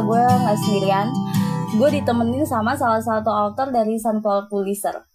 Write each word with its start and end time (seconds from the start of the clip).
gue 0.00 0.22
nggak 0.24 0.58
sendirian. 0.58 1.08
Gue 1.76 1.88
ditemenin 1.92 2.42
sama 2.48 2.74
salah 2.74 3.00
satu 3.00 3.30
author 3.30 3.70
dari 3.70 4.00
Sunflower 4.00 4.50
Publisher. 4.50 5.06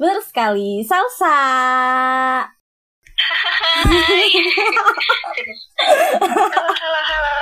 Bener 0.00 0.18
sekali, 0.24 0.82
Salsa. 0.82 1.38
Hai. 3.22 4.28
halo. 7.12 7.36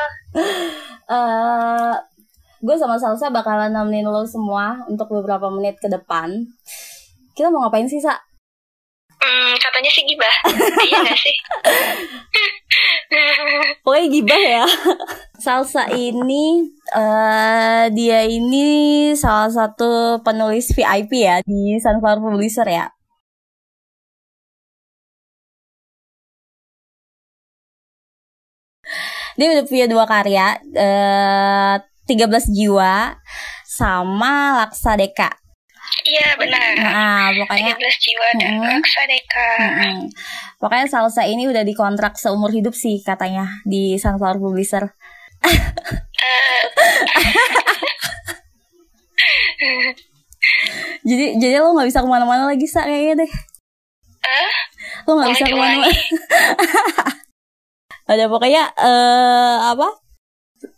Eh, 1.10 1.94
gue 2.62 2.76
sama 2.78 2.94
Salsa 3.00 3.34
bakalan 3.34 3.74
nemenin 3.74 4.06
lo 4.06 4.22
semua 4.28 4.84
untuk 4.86 5.10
beberapa 5.10 5.48
menit 5.50 5.80
ke 5.80 5.88
depan. 5.90 6.46
Kita 7.34 7.48
mau 7.48 7.66
ngapain 7.66 7.88
sih, 7.88 7.98
Sa? 7.98 8.29
Hmm, 9.20 9.52
katanya 9.60 9.90
sih 9.92 10.04
gibah. 10.08 10.34
iya 10.88 10.98
gak 11.04 11.18
sih? 11.20 11.36
Pokoknya 13.84 14.06
gibah 14.08 14.40
ya. 14.40 14.64
Salsa 15.40 15.88
ini 15.92 16.68
eh 16.96 17.84
dia 17.96 18.20
ini 18.28 18.64
salah 19.16 19.48
satu 19.52 20.20
penulis 20.24 20.72
VIP 20.76 21.12
ya 21.24 21.36
di 21.44 21.76
Sunflower 21.80 22.20
Publisher 22.20 22.68
ya. 22.68 22.86
Dia 29.38 29.46
udah 29.56 29.64
punya 29.68 29.86
dua 29.90 30.04
karya, 30.08 30.58
eh 30.76 31.74
13 32.08 32.50
jiwa 32.50 33.14
sama 33.64 34.60
Laksa 34.64 34.98
Deka. 34.98 35.39
Iya, 36.00 36.28
benar. 36.38 36.72
Nah, 36.80 37.24
pokoknya 37.34 37.72
13 37.76 37.96
jiwa 37.98 38.28
dan 38.38 38.52
Mm-mm. 38.56 38.70
raksa 38.78 39.02
deka. 39.06 39.48
Mm-mm. 39.58 39.96
Pokoknya 40.56 40.86
Salsa 40.86 41.22
ini 41.24 41.44
udah 41.46 41.62
dikontrak 41.62 42.16
seumur 42.16 42.50
hidup 42.50 42.72
sih 42.74 42.98
katanya 43.00 43.60
di 43.62 43.96
Sunflower 43.96 44.38
Publisher. 44.38 44.90
Eh, 45.40 46.62
Jadi 51.00 51.36
jadi 51.36 51.60
lo 51.60 51.76
nggak 51.76 51.88
bisa 51.88 52.00
ke 52.00 52.08
mana-mana 52.08 52.48
lagi 52.48 52.64
sa 52.64 52.84
kayaknya 52.84 53.24
deh. 53.24 53.30
eh, 54.24 54.52
Lo 55.04 55.16
nggak 55.16 55.30
bisa 55.32 55.44
ke 55.46 55.56
mana-mana. 55.56 55.88
Ada 58.10 58.24
pokoknya 58.26 58.62
eh 58.74 59.56
apa? 59.70 59.88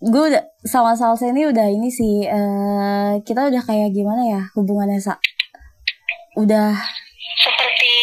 Gue 0.02 0.34
udah 0.34 0.42
sama 0.62 0.92
Salsa 0.92 1.30
ini 1.30 1.46
udah 1.46 1.62
ini 1.64 1.86
sih. 1.86 2.26
eh 2.26 3.12
kita 3.22 3.46
udah 3.46 3.62
kayak 3.62 3.94
gimana 3.94 4.22
ya 4.26 4.40
hubungannya 4.52 4.98
sa? 4.98 5.14
Udah 6.34 6.74
seperti 7.38 7.94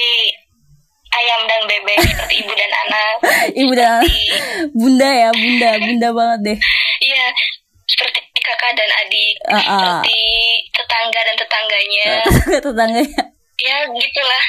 ayam 1.12 1.42
dan 1.44 1.62
bebek, 1.66 2.00
seperti 2.00 2.36
ibu 2.40 2.54
dan 2.54 2.72
anak. 2.72 3.16
ibu 3.62 3.74
dan 3.74 4.00
Seperti- 4.00 4.72
bunda 4.80 5.10
ya 5.10 5.30
bunda 5.30 5.70
bunda 5.78 6.08
banget 6.16 6.40
deh. 6.46 6.58
Iya, 7.02 7.26
seperti 7.84 8.20
kakak 8.40 8.72
dan 8.74 8.90
adik. 8.96 9.34
Ah, 9.44 9.56
ah. 9.58 9.80
Seperti 10.00 10.20
tetangga 10.72 11.20
dan 11.20 11.36
tetangganya. 11.36 12.06
Tetangganya. 12.64 13.24
ya, 13.60 13.78
gitulah. 13.86 14.46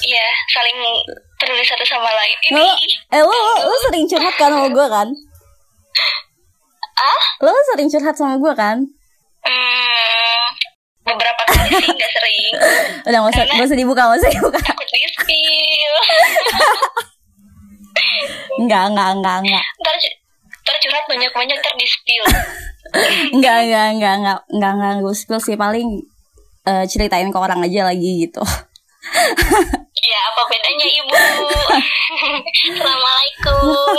Iya, 0.00 0.26
saling 0.48 0.78
peduli 1.36 1.60
satu 1.60 1.84
sama 1.84 2.08
lain. 2.08 2.38
Ini, 2.48 2.56
Lo, 2.56 2.72
eh 3.12 3.20
lo, 3.20 3.28
lo, 3.28 3.54
lo 3.68 3.76
sering 3.84 4.08
curhat 4.08 4.32
kan 4.34 4.48
sama 4.48 4.72
gue 4.72 4.86
kan? 4.88 5.08
Ah? 6.98 7.22
Lo 7.42 7.50
sering 7.72 7.88
curhat 7.90 8.16
sama 8.16 8.38
gue 8.38 8.52
kan? 8.54 8.78
Hmm, 9.44 10.44
beberapa 11.04 11.42
kali 11.52 11.70
sih, 11.76 11.90
nggak 11.92 12.10
sering. 12.10 12.52
Udah 13.06 13.18
gak 13.20 13.32
usah, 13.36 13.44
gak 13.44 13.66
usah 13.68 13.78
dibuka, 13.78 14.02
gak 14.08 14.18
usah 14.24 14.30
dibuka. 14.32 14.58
Takut 14.68 14.88
di-spill. 14.88 15.94
Enggak, 18.54 18.86
enggak, 18.86 19.18
enggak, 19.18 19.36
enggak. 19.42 19.64
ntar, 19.82 19.94
ntar 20.62 20.76
curhat 20.78 21.04
banyak-banyak, 21.10 21.58
ntar 21.58 21.74
di-spill. 21.74 22.24
Enggak, 23.34 23.66
enggak, 23.66 23.86
enggak, 23.98 24.14
enggak, 24.14 24.38
enggak, 24.54 24.72
enggak, 24.78 24.92
gue 25.02 25.14
spill 25.14 25.42
sih 25.42 25.58
paling 25.58 26.06
eh, 26.64 26.84
ceritain 26.86 27.28
ke 27.34 27.38
orang 27.38 27.60
aja 27.66 27.90
lagi 27.90 28.24
gitu. 28.24 28.42
Ya, 30.04 30.20
apa 30.32 30.42
bedanya 30.48 30.86
ibu? 30.86 31.14
Assalamualaikum. 32.72 33.98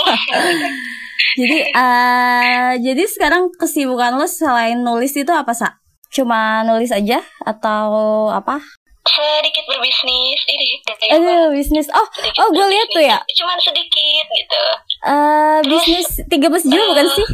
Jadi, 1.36 1.58
eh 1.68 2.70
jadi 2.80 3.02
sekarang 3.04 3.52
kesibukan 3.54 4.16
lo 4.16 4.24
selain 4.24 4.80
nulis 4.80 5.12
itu 5.12 5.30
apa 5.30 5.52
sa? 5.52 5.76
Cuma 6.08 6.64
nulis 6.64 6.88
aja 6.90 7.20
atau 7.42 7.88
apa? 8.30 8.60
Sedikit 9.06 9.64
berbisnis. 9.70 10.40
Ini, 10.50 10.66
Aduh, 11.14 11.54
bisnis. 11.54 11.86
Oh, 11.94 12.06
sedikit 12.10 12.42
oh 12.42 12.48
gue 12.50 12.66
lihat 12.66 12.88
tuh 12.90 13.04
ya. 13.04 13.18
Cuman 13.22 13.58
sedikit 13.62 14.24
gitu. 14.34 14.64
eh 15.06 15.58
bisnis 15.62 16.08
13 16.26 16.66
jiwa 16.66 16.84
bukan 16.90 17.06
sih? 17.14 17.26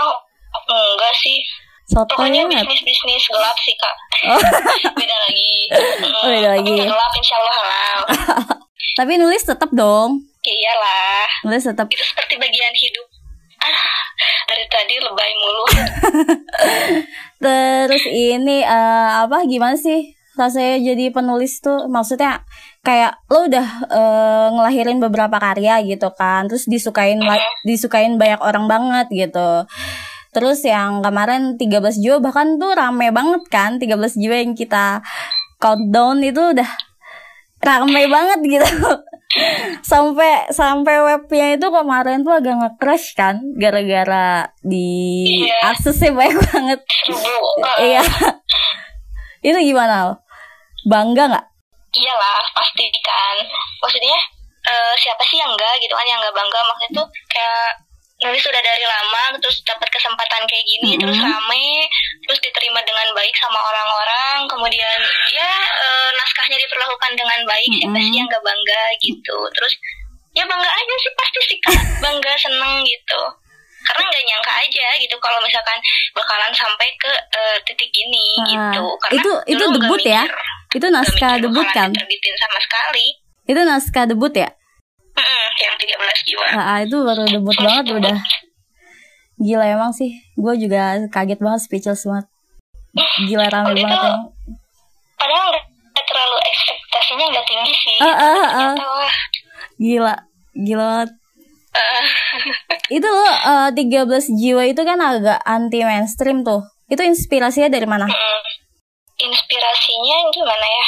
Oh, 0.00 0.16
enggak 0.72 1.14
sih. 1.20 1.38
Soto 1.92 2.16
Pokoknya 2.16 2.48
bisnis-bisnis 2.48 3.24
gelap 3.28 3.56
sih, 3.60 3.74
Kak. 3.76 3.94
Oh, 4.32 4.40
Beda 4.96 5.16
lagi. 5.28 5.52
Oh, 5.76 6.24
beda 6.24 6.48
Tapi 6.48 6.52
lagi. 6.56 6.72
nggak 6.72 6.88
gelap, 6.88 7.12
insya 7.20 7.34
Allah 7.36 7.54
halal. 7.60 8.00
tapi 8.98 9.12
nulis 9.20 9.42
tetap 9.44 9.68
dong. 9.76 10.24
Ya 10.42 10.52
iyalah. 10.52 11.26
Nulis 11.46 11.62
tetap. 11.62 11.86
Itu 11.86 12.02
seperti 12.02 12.34
bagian 12.34 12.74
hidup. 12.74 13.06
Ah, 13.62 13.78
dari 14.50 14.66
tadi 14.66 14.94
lebay 14.98 15.32
mulu. 15.38 15.64
Terus 17.42 18.04
ini 18.10 18.66
eh, 18.66 19.10
apa 19.22 19.46
gimana 19.46 19.78
sih 19.78 20.18
rasanya 20.32 20.80
jadi 20.80 21.12
penulis 21.12 21.60
tuh 21.60 21.86
maksudnya 21.86 22.40
kayak 22.80 23.20
lo 23.28 23.46
udah 23.46 23.68
eh, 23.86 24.46
ngelahirin 24.50 24.98
beberapa 24.98 25.36
karya 25.36 25.84
gitu 25.84 26.08
kan 26.16 26.48
terus 26.48 26.64
disukain 26.64 27.20
wa- 27.20 27.36
disukain 27.68 28.16
banyak 28.16 28.40
orang 28.40 28.64
banget 28.64 29.06
gitu 29.12 29.68
terus 30.32 30.64
yang 30.64 31.04
kemarin 31.04 31.60
13 31.60 32.00
jiwa 32.00 32.16
bahkan 32.24 32.56
tuh 32.56 32.72
rame 32.72 33.12
banget 33.12 33.44
kan 33.52 33.76
13 33.76 33.92
jiwa 34.16 34.36
yang 34.40 34.56
kita 34.56 35.04
countdown 35.60 36.24
itu 36.24 36.40
udah 36.56 36.70
rame 37.60 38.08
banget 38.08 38.40
gitu 38.40 38.88
sampai 39.82 40.46
sampai 40.48 40.96
webnya 41.02 41.56
itu 41.56 41.66
kemarin 41.66 42.20
tuh 42.20 42.32
agak 42.32 42.54
nge-crash 42.54 43.12
kan 43.12 43.40
gara-gara 43.54 44.52
di 44.60 45.24
Iya. 45.42 45.72
aksesnya 45.72 46.12
banyak 46.12 46.38
banget. 46.44 46.80
Iya. 47.78 48.02
itu 49.42 49.58
gimana 49.64 49.94
lo? 50.06 50.14
Bangga 50.84 51.26
nggak? 51.28 51.46
iyalah 51.92 52.40
pasti 52.52 52.88
kan 52.98 53.36
maksudnya 53.78 54.16
eh, 54.64 54.92
siapa 54.96 55.20
sih 55.22 55.36
yang 55.36 55.52
enggak 55.52 55.76
gitu 55.76 55.92
kan 55.92 56.08
yang 56.08 56.16
enggak 56.16 56.32
bangga 56.32 56.60
maksudnya 56.64 56.90
tuh 56.96 57.06
kayak 57.28 57.68
nulis 58.18 58.40
sudah 58.40 58.56
dari 58.56 58.86
lama 58.86 59.36
terus 59.36 59.60
dapat 59.60 59.90
kesempatan 59.90 60.40
kayak 60.46 60.64
gini 60.64 60.96
Mhm. 60.96 61.00
terus 61.04 61.20
rame 61.20 61.84
terus 62.32 62.40
diterima 62.42 62.80
dengan 62.80 63.12
baik 63.12 63.34
sama 63.36 63.60
orang-orang 63.60 64.48
kemudian 64.48 64.98
ya 65.30 65.52
eh, 65.60 66.08
naskahnya 66.16 66.56
diperlakukan 66.56 67.12
dengan 67.12 67.44
baik 67.44 67.68
siapa 67.74 67.92
Mhm. 67.92 68.00
sih 68.02 68.14
yang 68.14 68.24
enggak 68.24 68.40
bangga 68.40 68.84
gitu 68.98 69.36
terus 69.52 69.72
ya 70.32 70.48
bangga 70.48 70.64
aja 70.66 70.94
sih 70.96 71.12
pasti 71.12 71.38
sih 71.44 71.58
kak 71.60 71.76
bangga 72.00 72.32
seneng 72.34 72.80
gitu 72.80 73.20
karena 73.84 74.02
nggak 74.02 74.24
nyangka 74.24 74.52
aja 74.58 74.86
gitu 74.96 75.12
kalau 75.18 75.36
misalkan 75.42 75.76
bakalan 76.12 76.48
sampai 76.50 76.88
ke 76.96 77.12
eh, 77.12 77.58
titik 77.62 77.92
ini 77.92 78.24
Ah, 78.32 78.46
gitu 78.48 78.84
karena 78.96 79.20
itu- 79.20 79.42
itu 79.46 79.64
debut 79.70 80.00
ya? 80.00 80.24
mikir 80.24 80.40
Itu 80.72 80.86
Gak 80.86 80.94
naskah 80.96 81.32
debut 81.36 81.68
kan? 81.68 81.92
diterbitin 81.92 82.32
sama 82.34 82.56
sekali. 82.58 83.06
Itu 83.44 83.60
naskah 83.60 84.04
debut 84.08 84.32
ya? 84.32 84.48
Mm-mm, 85.12 85.44
yang 85.60 85.76
13 85.76 86.00
jiwa. 86.24 86.46
Ah, 86.48 86.80
itu 86.80 86.96
baru 86.96 87.28
debut 87.28 87.52
banget 87.54 87.92
udah. 87.92 88.16
Gila 89.42 89.66
emang 89.66 89.90
sih. 89.90 90.14
Gue 90.34 90.54
juga 90.54 91.02
kaget 91.08 91.38
banget 91.38 91.60
speechless 91.60 92.06
banget. 92.06 92.26
Gila 93.26 93.46
rame 93.48 93.74
banget 93.74 93.82
itu- 93.82 93.90
emang. 93.98 94.22
Padahal 95.18 95.50
nggak 95.50 96.04
terlalu 96.04 96.36
ekspektasinya 96.42 97.24
nggak 97.28 97.46
tinggi 97.46 97.74
sih. 97.74 97.96
Ah, 97.98 98.06
ah. 98.06 98.46
Ternyata, 98.48 98.86
wah, 98.86 99.14
Gila. 99.76 100.14
Gila 100.54 100.84
banget. 100.86 101.10
eh, 101.72 102.04
Itu 102.92 103.08
lo 103.08 103.24
eh, 103.24 103.68
13 103.72 104.28
jiwa 104.30 104.62
itu 104.62 104.82
kan 104.82 105.00
agak 105.00 105.40
anti 105.42 105.80
mainstream 105.82 106.44
tuh. 106.44 106.60
Itu 106.86 107.00
inspirasinya 107.00 107.66
dari 107.66 107.88
mana? 107.88 108.04
mm, 108.04 108.40
inspirasinya 109.18 110.16
gimana 110.28 110.66
ya? 110.68 110.86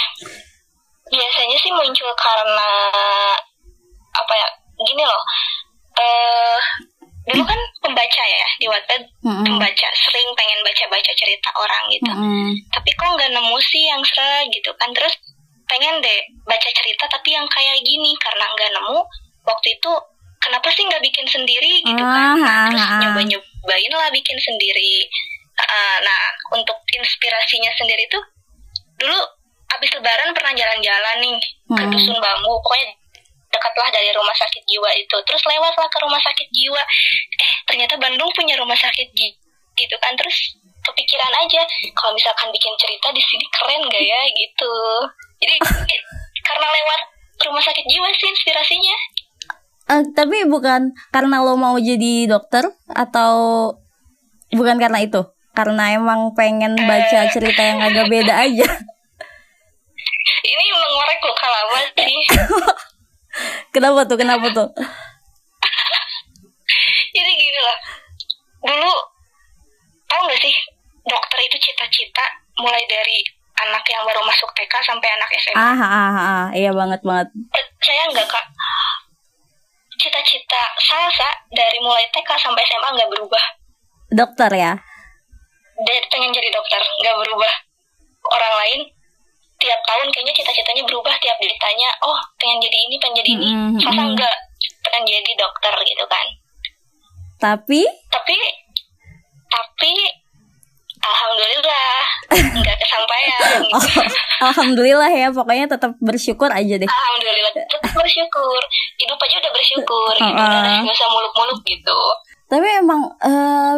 Biasanya 1.07 1.57
sih 1.57 1.73
muncul 1.73 2.11
karena 2.15 2.71
apa 4.13 4.33
ya? 4.35 4.49
Gini 4.77 5.03
loh. 5.03 5.23
Eh 5.95 6.59
dulu 7.25 7.43
kan 7.43 7.57
pembaca 7.81 8.23
ya 8.23 8.47
di 8.57 8.67
Wattpad 8.69 9.03
Mm-mm. 9.23 9.45
pembaca 9.45 9.89
sering 9.97 10.29
pengen 10.37 10.61
baca-baca 10.61 11.13
cerita 11.15 11.49
orang 11.55 11.85
gitu. 11.89 12.13
Mm-mm. 12.13 12.49
tapi 12.69 12.91
kok 12.93 13.09
nggak 13.09 13.33
nemu 13.33 13.57
sih 13.59 13.85
yang 13.87 14.03
seret 14.05 14.45
gitu 14.49 14.69
kan 14.77 14.93
terus 14.93 15.15
pengen 15.65 15.99
deh 15.99 16.21
baca 16.45 16.69
cerita 16.69 17.09
tapi 17.09 17.33
yang 17.33 17.49
kayak 17.49 17.81
gini 17.81 18.13
karena 18.21 18.45
nggak 18.47 18.71
nemu 18.71 18.99
waktu 19.43 19.69
itu 19.73 19.93
kenapa 20.39 20.69
sih 20.69 20.85
nggak 20.85 21.01
bikin 21.01 21.25
sendiri 21.25 21.81
gitu 21.81 22.05
kan 22.05 22.37
Ah, 22.37 22.37
nah, 22.37 22.65
terus 22.69 22.81
ah, 22.81 22.93
ah. 22.93 23.01
nyoba 23.01 23.21
nyobain 23.25 23.93
lah 23.93 24.09
bikin 24.13 24.37
sendiri 24.37 25.09
Ah, 25.55 25.97
nah 26.03 26.23
untuk 26.53 26.75
inspirasinya 26.91 27.71
sendiri 27.73 28.05
tuh 28.11 28.19
dulu 28.99 29.17
abis 29.71 29.91
lebaran 29.95 30.35
pernah 30.35 30.51
jalan-jalan 30.51 31.17
nih 31.19 31.39
ke 31.71 31.79
Hmm. 31.79 31.91
dusun 31.91 32.19
bambu 32.19 32.53
pokoknya 32.61 32.91
dekatlah 33.55 33.89
dari 33.95 34.11
rumah 34.11 34.35
sakit 34.35 34.63
jiwa 34.67 34.91
itu. 34.99 35.17
Terus 35.23 35.43
lewatlah 35.47 35.87
ke 35.87 35.99
rumah 36.03 36.19
sakit 36.19 36.49
jiwa. 36.51 36.83
Eh 37.39 37.53
ternyata 37.71 37.95
Bandung 37.97 38.27
punya 38.35 38.59
rumah 38.59 38.75
sakit 38.75 39.09
ji- 39.15 39.39
gitu 39.79 39.97
kan. 40.03 40.19
Terus 40.19 40.59
kepikiran 40.85 41.33
aja 41.47 41.63
kalau 41.95 42.13
misalkan 42.13 42.51
bikin 42.51 42.75
cerita 42.77 43.09
di 43.15 43.23
sini 43.23 43.47
keren 43.55 43.83
gak 43.87 44.03
ya 44.03 44.21
gitu. 44.35 44.75
Jadi 45.41 45.57
karena 46.45 46.67
lewat 46.67 47.01
rumah 47.47 47.63
sakit 47.63 47.85
jiwa 47.87 48.09
sih 48.19 48.29
inspirasinya. 48.29 48.97
Uh, 49.85 50.03
tapi 50.17 50.49
bukan 50.49 50.97
karena 51.13 51.45
lo 51.45 51.61
mau 51.61 51.77
jadi 51.77 52.25
dokter 52.27 52.65
atau 52.91 53.33
bukan 54.51 54.77
karena 54.81 55.05
itu? 55.05 55.23
Karena 55.55 55.95
emang 55.95 56.35
pengen 56.35 56.75
baca 56.75 57.31
cerita 57.31 57.63
yang 57.63 57.79
agak 57.79 58.11
beda 58.11 58.35
aja. 58.43 58.67
ini 60.45 60.65
mengorek 60.73 61.21
luka 61.25 61.47
lama 61.49 61.79
sih 61.97 62.17
kenapa 63.71 64.01
tuh? 64.05 64.17
Kenapa 64.17 64.47
tuh? 64.51 64.69
jadi 67.15 67.31
gini 67.31 67.61
lah 67.61 67.79
dulu 68.65 68.93
tahu 70.05 70.23
gak 70.27 70.41
sih 70.41 70.57
dokter 71.05 71.39
itu 71.41 71.57
cita-cita 71.61 72.25
mulai 72.59 72.83
dari 72.85 73.23
anak 73.57 73.87
yang 73.87 74.03
baru 74.03 74.19
masuk 74.21 74.51
TK 74.51 74.73
sampai 74.83 75.09
anak 75.09 75.31
SMA 75.39 75.55
Ah, 75.55 75.71
ah, 75.71 75.87
ah, 75.87 76.17
ah, 76.19 76.45
iya 76.51 76.75
banget 76.75 76.99
banget. 77.07 77.31
percaya 77.55 78.03
nggak 78.11 78.27
kak 78.27 78.47
cita-cita 79.95 80.63
Salsa 80.77 81.31
dari 81.55 81.79
mulai 81.79 82.03
TK 82.11 82.27
sampai 82.35 82.67
SMA 82.67 82.89
nggak 82.99 83.11
berubah 83.11 83.45
Dokter 84.11 84.51
ya? 84.51 84.73
dia 85.77 85.99
pengen 86.07 86.31
jadi 86.31 86.51
dokter 86.51 86.79
nggak 86.79 87.17
berubah 87.21 87.53
orang 88.25 88.55
lain 88.59 88.81
tiap 89.65 89.81
tahun 89.89 90.07
kayaknya 90.13 90.35
cita-citanya 90.37 90.85
berubah 90.85 91.17
tiap 91.17 91.41
ditanya 91.41 91.89
oh 92.05 92.21
pengen 92.37 92.61
jadi 92.61 92.77
ini 92.77 92.95
pengen 93.01 93.17
jadi 93.25 93.31
ini. 93.33 93.49
Mm-mm, 93.49 93.81
Salsa 93.81 93.97
mm-mm. 94.05 94.17
nggak 94.21 94.37
pengen 94.85 95.03
jadi 95.09 95.33
dokter 95.41 95.75
gitu 95.89 96.05
kan. 96.05 96.27
Tapi? 97.41 97.81
Tapi 98.13 98.37
tapi 99.49 99.93
alhamdulillah 101.01 101.89
nggak 102.61 102.77
kesampaian. 102.79 103.41
Oh, 103.75 103.81
gitu. 103.81 104.03
alhamdulillah 104.45 105.09
ya, 105.09 105.29
pokoknya 105.33 105.65
tetap 105.71 105.97
bersyukur 106.03 106.51
aja 106.53 106.75
deh. 106.77 106.91
alhamdulillah 106.91 107.53
tetap 107.55 107.81
bersyukur. 107.97 108.61
Hidup 109.01 109.17
aja 109.17 109.37
udah 109.41 109.53
bersyukur 109.57 110.15
gitu 110.21 110.37
udah 110.37 110.85
usah 110.85 111.09
muluk-muluk 111.09 111.59
gitu. 111.65 112.01
Tapi 112.51 112.67
emang 112.83 113.09
eh, 113.25 113.75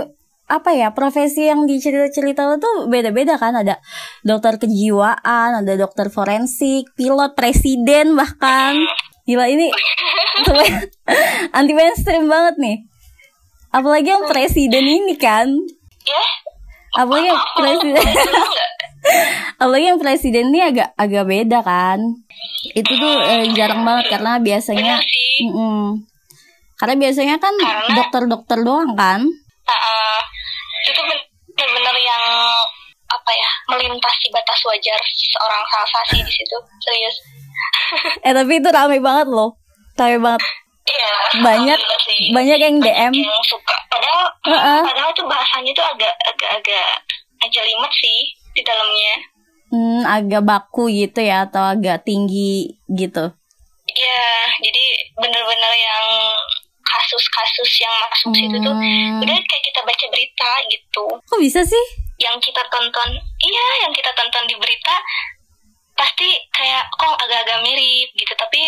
apa 0.47 0.71
ya 0.79 0.95
profesi 0.95 1.51
yang 1.51 1.67
dicerita-cerita 1.67 2.47
lo 2.47 2.63
tuh 2.63 2.87
beda-beda 2.87 3.35
kan 3.35 3.59
ada 3.59 3.83
dokter 4.23 4.63
kejiwaan, 4.63 5.67
ada 5.67 5.75
dokter 5.75 6.07
forensik, 6.07 6.87
pilot, 6.95 7.35
presiden 7.35 8.15
bahkan. 8.15 8.79
Gila 9.27 9.51
ini 9.51 9.75
anti 11.59 11.73
mainstream 11.75 12.31
banget 12.31 12.63
nih. 12.63 12.77
Apalagi 13.75 14.09
yang 14.15 14.25
presiden 14.31 14.87
ini 14.87 15.19
kan. 15.19 15.51
ya 16.07 16.25
Apalagi 16.95 17.27
yang 17.27 17.43
presiden. 17.59 18.07
Apalagi 19.61 19.87
yang 19.91 19.99
presiden 19.99 20.45
ini 20.55 20.63
agak 20.63 20.95
agak 20.95 21.27
beda 21.27 21.59
kan. 21.67 21.99
Itu 22.71 22.95
tuh 22.95 23.15
eh, 23.27 23.51
jarang 23.59 23.83
banget 23.83 24.15
karena 24.15 24.39
biasanya 24.39 25.03
sih 25.03 25.51
Mm-mm. 25.51 26.07
Karena 26.79 26.95
biasanya 26.97 27.37
kan 27.43 27.55
dokter-dokter 27.99 28.63
doang 28.63 28.95
kan. 28.95 29.27
Uh, 29.67 30.21
itu 30.87 31.01
benar-benar 31.53 31.97
yang 31.97 32.25
apa 33.07 33.31
ya 33.31 33.51
melintasi 33.69 34.27
batas 34.31 34.59
wajar 34.65 34.99
seorang 35.07 35.63
salsa 35.65 36.01
sih 36.09 36.21
di 36.21 36.33
situ 36.33 36.57
serius 36.81 37.17
Eh 38.27 38.33
tapi 38.33 38.59
itu 38.59 38.69
rame 38.69 38.99
banget 38.99 39.27
loh. 39.29 39.57
Rame 39.95 40.19
banget. 40.19 40.43
iya 40.87 41.13
Banyak 41.41 41.79
sih. 42.05 42.31
banyak 42.31 42.59
yang 42.59 42.77
DM. 42.79 43.13
yang 43.15 43.43
suka 43.43 43.75
padahal 43.89 44.27
Heeh. 44.45 44.83
padahal 44.85 45.11
tuh 45.13 45.25
bahasanya 45.25 45.73
tuh 45.73 45.83
agak 45.85 46.13
agak 46.25 46.51
agak 46.53 46.89
agak 47.41 47.63
limet 47.65 47.93
sih 47.93 48.19
di 48.53 48.63
dalamnya 48.63 49.15
Hmm, 49.67 50.03
agak 50.05 50.43
baku 50.43 50.87
gitu 50.89 51.19
ya 51.21 51.43
atau 51.43 51.59
agak 51.69 52.07
tinggi 52.07 52.71
gitu. 52.87 53.35
Iya, 53.89 54.23
jadi 54.61 54.85
bener-bener 55.13 55.73
yang 55.75 56.07
kasus-kasus 56.87 57.71
yang 57.83 57.95
masuk 58.07 58.31
situ 58.31 58.57
tuh 58.63 58.75
Hmm. 58.75 59.19
udah 59.19 59.35
kayak 59.35 59.65
kita 59.65 59.81
baca 59.83 60.07
berita 60.07 60.51
gitu. 60.71 61.05
Kok 61.27 61.41
bisa 61.43 61.61
sih? 61.61 61.85
Yang 62.17 62.49
kita 62.49 62.63
tonton, 62.71 63.11
iya 63.43 63.67
yang 63.83 63.93
kita 63.93 64.09
tonton 64.15 64.47
di 64.47 64.55
berita 64.57 64.95
pasti 65.93 66.29
kayak 66.49 66.87
kok 66.95 67.17
agak-agak 67.19 67.59
mirip 67.61 68.09
gitu, 68.15 68.33
tapi 68.37 68.61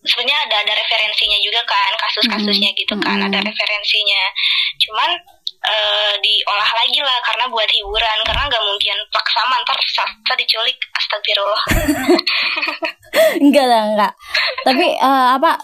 sebenarnya 0.00 0.48
ada 0.48 0.56
ada 0.64 0.72
referensinya 0.74 1.38
juga 1.40 1.60
kan 1.64 1.92
kasus-kasusnya 2.00 2.72
gitu 2.72 2.96
kan 2.98 3.20
Mm-mm. 3.20 3.28
ada 3.28 3.38
referensinya. 3.40 4.22
Cuman 4.80 5.10
eh, 5.60 6.12
diolah 6.16 6.70
lagi 6.72 7.00
lah 7.04 7.20
karena 7.20 7.44
buat 7.48 7.68
hiburan 7.68 8.18
karena 8.24 8.42
nggak 8.48 8.64
mungkin 8.64 8.96
paksa 9.12 9.40
ntar 9.44 9.76
sasa 9.84 10.32
diculik 10.36 10.76
astagfirullah. 10.96 11.62
enggak 13.44 13.66
lah, 13.68 13.82
enggak. 13.92 14.12
Tapi 14.64 14.86
eh, 14.96 15.28
apa 15.36 15.60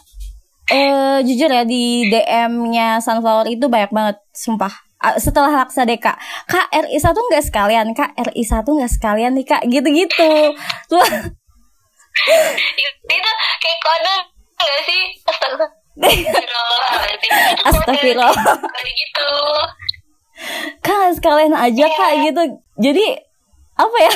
eh 0.66 1.18
jujur 1.22 1.50
ya 1.50 1.62
di 1.62 2.10
DM-nya 2.10 2.98
Sunflower 2.98 3.46
itu 3.46 3.70
banyak 3.70 3.90
banget, 3.94 4.16
sumpah. 4.34 4.72
Ah, 4.96 5.14
Setelah 5.20 5.52
Laksa 5.52 5.84
Deka, 5.84 6.16
Kak 6.48 6.66
RI 6.72 6.96
1 6.98 7.12
enggak 7.12 7.44
sekalian, 7.44 7.86
Kak 7.92 8.16
RI 8.16 8.42
1 8.42 8.64
enggak 8.64 8.90
sekalian 8.90 9.32
nih 9.36 9.46
Kak, 9.46 9.62
gitu-gitu. 9.68 10.56
Tuh, 10.88 11.06
itu 13.06 13.30
kayak 13.60 13.78
kode 13.84 14.16
nggak 14.56 14.80
sih 14.88 15.02
astagfirullah 15.28 15.70
Astagfirullah. 17.68 18.34
kayak 18.72 18.94
gitu 18.96 19.28
Kak 20.80 21.16
sekalian 21.16 21.52
aja 21.56 21.86
Kak 21.96 22.12
gitu. 22.24 22.42
Jadi 22.76 23.06
apa 23.76 23.96
ya? 24.00 24.12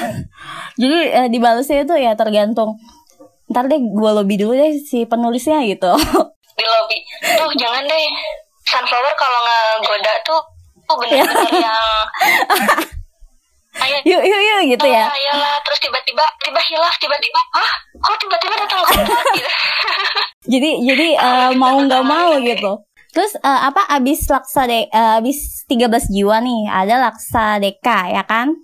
Jadi 0.81 0.99
eh, 1.13 1.29
dibalasnya 1.33 1.85
itu 1.85 1.95
ya 1.97 2.13
tergantung. 2.17 2.77
Ntar 3.49 3.69
deh 3.69 3.81
gue 3.81 4.11
lobby 4.13 4.37
dulu 4.37 4.53
deh 4.57 4.81
si 4.81 5.09
penulisnya 5.09 5.65
gitu. 5.65 5.93
Di 6.61 6.67
lobby 6.69 6.99
tuh 7.41 7.51
jangan 7.57 7.83
deh 7.89 8.07
sunflower 8.69 9.15
kalau 9.17 9.41
ngegoda 9.81 10.15
tuh 10.29 10.41
tuh 10.85 10.97
bener-bener 11.01 11.53
yang 11.65 11.97
ayo 13.81 13.97
yuk 14.05 14.23
yuk 14.27 14.41
yuk 14.43 14.61
gitu 14.77 14.87
ya. 14.91 15.09
ah, 15.09 15.15
ayolah 15.15 15.57
terus 15.65 15.79
tiba-tiba 15.81 16.25
tiba 16.43 16.61
hilaf 16.61 16.95
tiba-tiba 17.01 17.41
ah 17.57 17.73
kok 18.03 18.17
tiba-tiba 18.21 18.55
datang 18.61 18.83
goda 18.85 19.17
gitu 19.39 19.51
Jadi 20.51 20.71
jadi 20.89 21.09
eh, 21.27 21.51
mau 21.55 21.77
nggak 21.79 22.05
mau 22.05 22.41
gitu. 22.41 22.81
Terus 23.11 23.35
eh, 23.37 23.61
apa 23.67 23.87
abis 23.91 24.27
laksa 24.31 24.65
de 24.67 24.89
eh, 24.89 25.19
abis 25.21 25.67
13 25.69 26.11
jiwa 26.11 26.41
nih 26.41 26.71
ada 26.71 27.11
laksa 27.11 27.61
deka 27.61 28.09
ya 28.09 28.23
kan? 28.25 28.57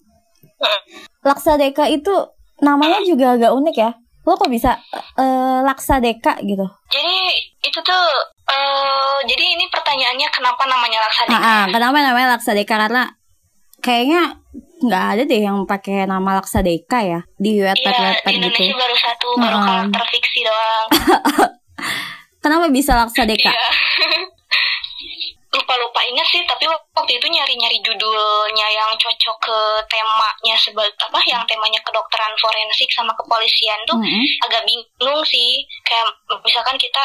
Laksa 1.20 1.60
deka 1.60 1.86
itu 1.92 2.12
namanya 2.64 3.04
juga 3.04 3.36
agak 3.36 3.52
unik 3.52 3.76
ya. 3.76 3.90
Lo 4.26 4.34
kok 4.34 4.50
bisa 4.50 4.74
eh, 5.14 5.58
laksa 5.62 5.96
deka 5.96 6.34
gitu? 6.42 6.66
jadi 6.86 7.16
itu 7.62 7.78
tuh 7.78 8.04
eh 8.46 9.16
jadi 9.22 9.44
ini 9.54 9.66
pertanyaannya 9.66 10.28
kenapa 10.28 10.62
namanya 10.64 10.98
laksana 11.00 11.28
Ah, 11.28 11.38
ah, 11.38 11.64
kenapa 11.66 11.98
namanya 12.00 12.28
Laksadeka 12.34 12.74
karena 12.76 13.02
kayaknya 13.78 14.38
nggak 14.78 15.04
ada 15.08 15.22
deh 15.24 15.40
yang 15.40 15.62
pakai 15.64 16.04
nama 16.04 16.36
Laksadeka 16.36 16.98
ya 17.00 17.20
di 17.36 17.58
Iya, 17.58 17.70
webpad-webpad 17.70 18.22
di 18.24 18.34
gitu. 18.36 18.46
Indonesia 18.60 18.76
baru 18.76 18.96
satu, 18.96 19.28
baru 19.36 19.56
Heeh. 19.56 19.66
karakter 19.88 20.02
fiksi 20.10 20.40
doang. 20.42 20.86
Kenapa 22.42 22.66
bisa 22.68 22.92
Laksadeka? 22.94 23.50
Iya. 23.50 23.68
Lupa-lupa 25.56 26.04
ingat 26.04 26.28
sih, 26.28 26.44
tapi 26.44 26.68
waktu 26.68 27.12
itu 27.16 27.26
nyari-nyari 27.32 27.80
judulnya 27.80 28.68
yang 28.68 28.92
cocok 29.00 29.36
ke 29.40 29.58
temanya 29.88 30.54
sebagai 30.60 30.92
apa 31.00 31.16
yang 31.24 31.40
temanya 31.48 31.80
kedokteran 31.80 32.36
forensik 32.36 32.92
sama 32.92 33.16
kepolisian 33.16 33.80
tuh 33.88 33.96
Mm-mm. 33.96 34.24
agak 34.44 34.62
bingung 34.68 35.24
sih. 35.24 35.64
Kayak 35.88 36.12
misalkan 36.44 36.76
kita 36.76 37.00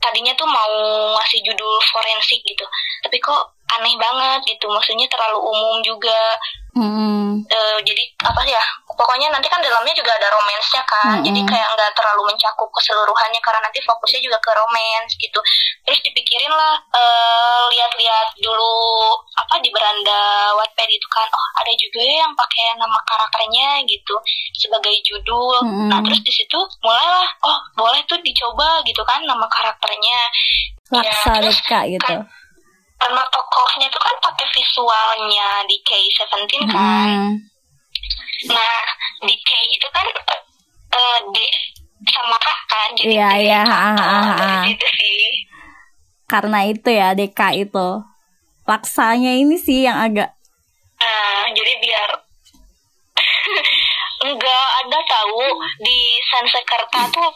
tadinya 0.00 0.32
tuh 0.36 0.48
mau 0.48 0.72
ngasih 1.16 1.40
judul 1.44 1.80
forensik 1.88 2.44
gitu, 2.44 2.64
tapi 3.00 3.16
kok 3.16 3.56
aneh 3.80 3.96
banget 3.96 4.44
gitu. 4.44 4.68
Maksudnya 4.68 5.08
terlalu 5.08 5.40
umum 5.40 5.80
juga. 5.80 6.36
Mm-mm. 6.70 7.42
Eh, 7.50 7.78
jadi 7.82 8.04
apa 8.22 8.46
ya 8.46 8.62
pokoknya 8.86 9.32
nanti 9.34 9.50
kan 9.50 9.58
dalamnya 9.58 9.90
juga 9.90 10.14
ada 10.14 10.30
romansnya 10.30 10.82
kan 10.86 11.18
Mm-mm. 11.18 11.26
jadi 11.26 11.40
kayak 11.42 11.68
nggak 11.74 11.90
terlalu 11.98 12.30
mencakup 12.30 12.70
keseluruhannya 12.70 13.40
karena 13.42 13.60
nanti 13.64 13.82
fokusnya 13.82 14.20
juga 14.22 14.38
ke 14.38 14.50
romance 14.54 15.18
gitu 15.18 15.40
terus 15.82 15.98
dipikirin 16.06 16.52
lah 16.54 16.78
eh, 16.94 17.64
lihat-lihat 17.74 18.28
dulu 18.38 18.74
apa 19.34 19.58
di 19.58 19.70
beranda 19.74 20.54
Wattpad 20.62 20.90
itu 20.90 21.08
kan 21.10 21.26
oh 21.32 21.46
ada 21.58 21.72
juga 21.74 22.00
ya 22.06 22.14
yang 22.22 22.34
pakai 22.38 22.78
nama 22.78 22.98
karakternya 23.02 23.82
gitu 23.90 24.14
sebagai 24.54 24.94
judul 25.02 25.66
Mm-mm. 25.66 25.88
nah 25.90 25.98
terus 26.06 26.22
di 26.22 26.30
situ 26.30 26.58
mulailah 26.86 27.28
oh 27.50 27.58
boleh 27.74 27.98
tuh 28.06 28.20
dicoba 28.22 28.78
gitu 28.86 29.02
kan 29.02 29.26
nama 29.26 29.46
karakternya 29.50 30.18
Laksadeka 30.90 31.86
gitu. 31.86 32.14
Karena 33.00 33.22
tokohnya 33.32 33.86
itu 33.88 33.98
kan 33.98 34.14
pakai 34.20 34.46
visualnya 34.52 35.48
di 35.64 35.76
K17 35.80 36.52
kan 36.68 37.08
Mm. 37.10 37.32
Nah, 38.48 38.80
di 39.20 39.36
K 39.36 39.48
itu 39.68 39.86
kan 39.92 40.06
eh, 40.96 41.18
D 41.28 41.36
sama 42.08 42.36
K 42.40 42.48
kan, 42.64 42.88
jadi 42.96 43.12
Iya, 43.12 43.28
iya, 43.36 43.60
K, 43.68 43.72
ah, 43.72 43.92
ah, 44.00 44.24
dari 44.40 44.56
ah. 44.56 44.62
situ 44.64 44.86
sih. 44.96 45.24
Karena 46.24 46.58
itu 46.64 46.88
ya 46.88 47.12
Deka 47.12 47.52
itu. 47.52 47.88
paksanya 48.64 49.34
ini 49.34 49.58
sih 49.58 49.82
yang 49.82 49.98
agak 49.98 50.30
Nah, 51.00 51.42
jadi 51.50 51.72
biar 51.82 52.10
enggak 54.30 54.66
ada 54.84 54.98
tahu 55.10 55.42
di 55.82 55.98
Sansekerta 56.30 57.02
tuh 57.10 57.30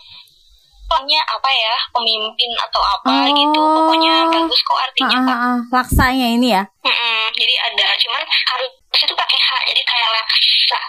pokoknya 0.87 1.21
apa 1.23 1.49
ya 1.49 1.75
pemimpin 1.91 2.51
atau 2.61 2.81
apa 2.81 3.09
Oh. 3.11 3.27
gitu 3.31 3.61
pokoknya 3.61 4.15
bagus 4.29 4.61
kok 4.61 4.79
artinya 4.79 5.17
ah, 5.17 5.25
Kak. 5.25 5.37
ah, 5.39 5.59
laksanya 5.73 6.27
ini 6.31 6.49
ya. 6.51 6.63
Mm-mm, 6.81 7.21
jadi 7.33 7.55
ada 7.63 7.87
cuman 7.97 8.23
harus 8.23 8.71
itu 8.95 9.13
pakai 9.13 9.37
H 9.37 9.49
jadi 9.67 9.83
kayak 9.83 10.09
laksa 10.11 10.81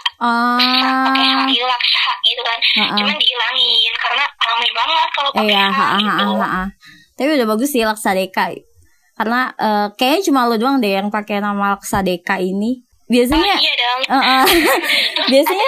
pakai 1.02 1.24
H 1.24 1.34
Ah, 1.34 1.46
gitu 1.46 1.64
laksa 1.64 2.12
gitu 2.22 2.40
kan 2.40 2.58
ah, 2.58 2.80
ah. 2.84 2.96
cuman 2.96 3.16
dihilangin 3.16 3.92
karena 3.96 4.24
ramai 4.38 4.70
banget 4.70 5.08
kalau 5.10 5.30
pakai 5.30 5.48
Iya, 5.48 5.64
H 5.66 5.72
ha, 5.72 5.84
ha, 5.84 5.96
gitu 5.98 6.26
ha, 6.34 6.46
ha. 6.46 6.64
Tapi 7.16 7.30
udah 7.32 7.48
bagus 7.48 7.68
sih 7.70 7.80
Laksadeka. 7.80 8.52
Karena 9.14 9.48
eh, 9.50 9.86
kayaknya 9.94 10.20
cuma 10.22 10.44
lo 10.44 10.54
doang 10.54 10.76
deh 10.76 10.92
yang 10.92 11.08
pakai 11.08 11.40
nama 11.40 11.72
Laksadeka 11.72 12.36
ini. 12.38 12.84
Oh, 13.06 13.08
Biasanya 13.08 13.54
iya 13.56 13.72
dong 13.72 14.00
eh, 14.04 14.18
eh, 14.18 14.44
Terus 15.16 15.28
biasanya 15.30 15.66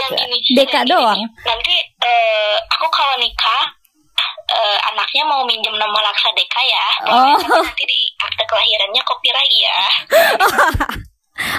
Deka 0.52 0.80
doang. 0.84 1.22
nanti 1.40 1.74
eh, 2.02 2.56
aku 2.68 2.86
kalau 2.88 3.14
nikah 3.16 3.77
eh, 4.48 4.78
anaknya 4.92 5.22
mau 5.24 5.42
minjem 5.44 5.74
nama 5.74 5.98
Laksa 6.00 6.30
Deka 6.32 6.62
ya 6.64 6.86
Oh. 7.08 7.36
Nanti 7.38 7.84
di 7.84 8.00
akte 8.18 8.42
kelahirannya 8.44 9.02
kopi 9.04 9.30
lagi 9.30 9.58
ya 9.62 9.76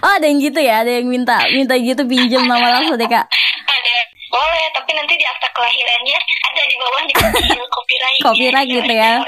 Oh 0.03 0.11
ada 0.11 0.27
yang 0.27 0.43
gitu 0.43 0.59
ya, 0.59 0.83
ada 0.83 0.91
yang 0.99 1.07
minta 1.07 1.39
minta 1.55 1.71
gitu 1.79 2.03
pinjam 2.03 2.43
nama 2.43 2.83
Laksadeka. 2.83 3.23
ada 3.63 3.95
boleh 4.29 4.65
tapi 4.75 4.91
nanti 4.91 5.15
di 5.15 5.23
akte 5.23 5.47
kelahirannya 5.55 6.19
ada 6.19 6.61
di 6.67 6.75
bawah 6.75 7.01
di 7.07 7.13
kecil 7.15 7.63
copyright 7.71 8.19
Copyright 8.21 8.69
gitu 8.69 8.91
ya. 8.91 9.11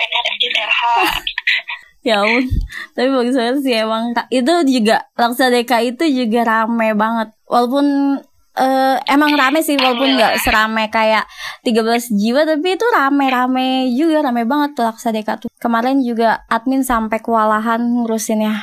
Ya 2.02 2.18
ampun, 2.18 2.50
tapi 2.98 3.14
bagus 3.14 3.38
banget 3.38 3.62
sih 3.62 3.78
emang. 3.78 4.10
Itu 4.34 4.66
juga 4.66 5.06
Laksadeka 5.14 5.86
itu 5.86 6.02
juga 6.10 6.42
rame 6.42 6.98
banget. 6.98 7.30
Walaupun 7.46 8.18
eh, 8.54 8.98
emang 9.06 9.32
rame 9.32 9.60
sih 9.60 9.74
walaupun 9.74 10.14
nggak 10.14 10.40
serame 10.40 10.88
kayak 10.88 11.24
13 11.62 11.78
jiwa 12.12 12.44
tapi 12.44 12.68
itu 12.72 12.86
rame-rame 12.86 13.68
juga 13.90 14.24
rame 14.24 14.44
banget 14.44 14.76
tuh 14.76 14.86
Laksadeka 14.86 15.34
tuh. 15.38 15.50
Kemarin 15.56 16.00
juga 16.00 16.44
admin 16.48 16.82
sampai 16.82 17.18
kewalahan 17.18 17.80
ngurusinnya. 17.80 18.60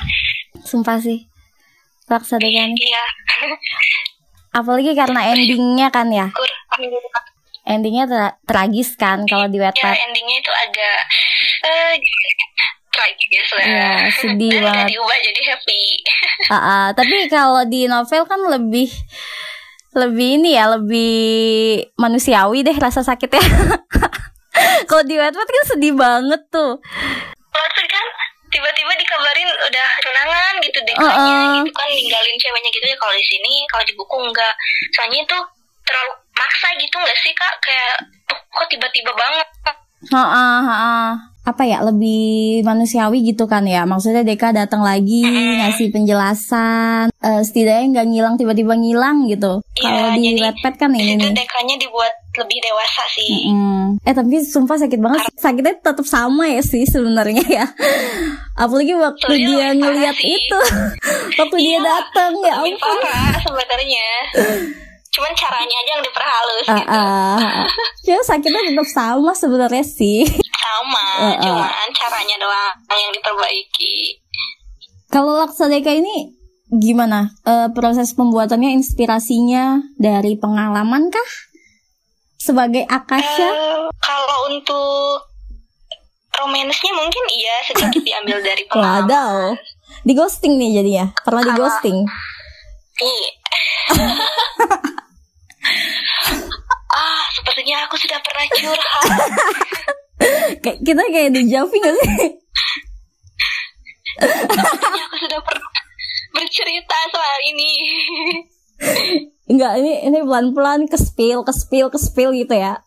Sumpah 0.60 0.98
sih. 0.98 1.24
Laksadeka 2.04 2.62
nih. 2.66 2.76
iya 2.78 3.04
Apalagi 4.50 4.92
karena 4.92 5.28
endingnya 5.28 5.88
kan 5.88 6.08
ya. 6.08 6.28
Endingnya 7.62 8.04
tra- 8.04 8.36
tragis 8.42 8.92
kan 8.94 9.24
kalau 9.24 9.44
di 9.44 9.56
ya 9.56 9.68
Wattpad. 9.68 9.92
endingnya 10.02 10.36
itu 10.38 10.52
agak 10.58 10.98
eh 11.60 11.92
tragis 12.88 13.48
lah 13.52 13.62
Iya, 13.62 13.90
sedih 14.10 14.52
banget. 14.64 14.86
diubah 14.88 15.18
jadi 15.20 15.40
happy 15.46 15.80
Ah, 16.48 16.56
ah. 16.56 16.84
tapi 16.90 17.28
kalau 17.28 17.62
di 17.62 17.84
novel 17.84 18.24
kan 18.24 18.40
lebih 18.48 18.88
lebih 19.98 20.38
ini 20.38 20.54
ya 20.54 20.70
lebih 20.70 21.12
manusiawi 21.98 22.62
deh 22.62 22.76
rasa 22.78 23.02
sakitnya. 23.02 23.42
kalau 24.88 25.02
di 25.02 25.18
Wattpad 25.18 25.48
kan 25.48 25.64
sedih 25.66 25.94
banget 25.98 26.42
tuh. 26.48 26.78
Waktu 27.50 27.82
kan 27.90 28.06
tiba-tiba 28.48 28.92
dikabarin 28.96 29.50
udah 29.68 29.88
tunangan 30.00 30.54
gitu 30.64 30.78
dekanya 30.80 31.12
Uh-uh. 31.12 31.54
gitu 31.60 31.70
kan 31.76 31.88
ninggalin 31.92 32.36
ceweknya 32.40 32.70
gitu 32.72 32.86
ya 32.88 32.96
kalau 32.96 33.12
di 33.12 33.26
sini 33.28 33.52
kalau 33.68 33.84
di 33.84 33.92
buku 33.92 34.16
enggak 34.24 34.54
soalnya 34.96 35.20
itu 35.20 35.38
terlalu 35.84 36.12
maksa 36.32 36.68
gitu 36.80 36.96
nggak 36.96 37.18
sih 37.20 37.32
kak 37.36 37.54
kayak 37.60 38.08
"Tuh, 38.24 38.40
kok 38.40 38.66
tiba-tiba 38.72 39.12
banget 39.12 39.48
Heeh, 39.98 40.58
heeh. 40.62 41.10
Apa 41.48 41.64
ya 41.64 41.80
lebih 41.80 42.60
manusiawi 42.60 43.24
gitu 43.24 43.48
kan 43.48 43.64
ya. 43.64 43.88
Maksudnya 43.88 44.20
Deka 44.20 44.52
datang 44.52 44.84
lagi 44.84 45.24
ngasih 45.24 45.88
penjelasan. 45.88 47.08
Eh, 47.24 47.40
setidaknya 47.40 47.86
nggak 47.96 48.06
ngilang 48.12 48.34
tiba-tiba 48.36 48.76
ngilang 48.76 49.24
gitu. 49.24 49.64
Iya, 49.80 49.88
Kalau 49.88 50.08
di 50.12 50.36
Wattpad 50.36 50.74
kan 50.76 50.90
ini 50.92 51.16
itu 51.16 51.28
dekanya 51.32 51.74
dibuat 51.80 52.12
lebih 52.38 52.58
dewasa 52.62 53.02
sih 53.10 53.50
Mm. 53.50 53.98
Eh 54.04 54.14
tapi 54.14 54.38
sumpah 54.44 54.76
sakit 54.78 55.00
banget 55.00 55.20
Sakitnya 55.34 55.74
tetap 55.80 56.06
sama 56.06 56.46
ya 56.46 56.62
sih 56.62 56.84
sebenarnya 56.84 57.42
ya 57.42 57.66
Apalagi 58.62 58.94
waktu 58.94 59.26
Soalnya 59.26 59.74
dia 59.74 60.10
sih. 60.14 60.36
itu 60.36 60.60
Waktu 61.40 61.56
dia 61.58 61.78
datang 61.80 62.32
ya 62.44 62.54
ampun 62.62 62.98
sebenarnya 63.42 64.06
cuman 65.08 65.32
caranya 65.32 65.76
aja 65.76 65.90
yang 65.90 66.04
diperhalus 66.04 66.66
Ah, 66.66 66.76
gitu 66.76 66.90
ah, 66.90 67.36
ah. 67.38 67.66
Cuma 67.98 68.20
sakitnya 68.22 68.60
tetap 68.62 68.88
sama 68.88 69.32
sebenarnya 69.32 69.80
sih 69.80 70.22
sama 70.52 71.06
Uh-uh. 71.24 71.40
cuman 71.44 71.88
caranya 71.90 72.36
doang 72.36 72.74
yang 72.92 73.12
diperbaiki 73.12 73.96
Kalau 75.08 75.40
Laksadeka 75.40 75.88
ini 75.90 76.36
gimana? 76.68 77.32
Eh, 77.42 77.72
proses 77.72 78.12
pembuatannya 78.12 78.76
inspirasinya 78.76 79.80
dari 79.96 80.36
pengalaman 80.36 81.08
kah? 81.08 81.30
Sebagai 82.36 82.84
Akasha? 82.84 83.48
Eh, 83.48 83.88
kalau 83.98 84.52
untuk 84.52 85.24
romansnya 86.30 86.92
mungkin 86.92 87.24
iya 87.32 87.56
sedikit 87.64 88.04
diambil 88.04 88.38
dari 88.38 88.62
pengalaman. 88.68 89.08
Wadaw 89.08 89.34
Di 90.04 90.12
ghosting 90.12 90.54
nih 90.54 90.70
jadinya 90.76 91.06
Pernah 91.18 91.42
di 91.42 91.52
ghosting 91.56 91.98
Iya. 92.98 93.30
ah, 96.98 97.22
sepertinya 97.34 97.86
aku 97.86 97.96
sudah 97.98 98.18
pernah 98.22 98.46
curhat. 98.50 99.04
Kayak 100.62 100.78
Kita 100.82 101.02
kayak 101.14 101.30
di 101.30 101.42
Javi 101.46 101.78
gak 101.78 101.94
sih? 101.94 102.10
sepertinya 104.18 105.02
aku 105.06 105.16
sudah 105.22 105.40
pernah 105.46 105.70
bercerita 106.34 106.98
soal 107.14 107.38
ini. 107.46 107.70
Enggak, 109.48 109.72
ini 109.80 109.92
ini 110.06 110.18
pelan-pelan 110.22 110.90
ke 110.90 110.98
spill, 110.98 111.46
ke 111.46 111.52
spill, 111.54 111.88
ke 111.88 111.98
spill 111.98 112.34
gitu 112.34 112.54
ya. 112.54 112.82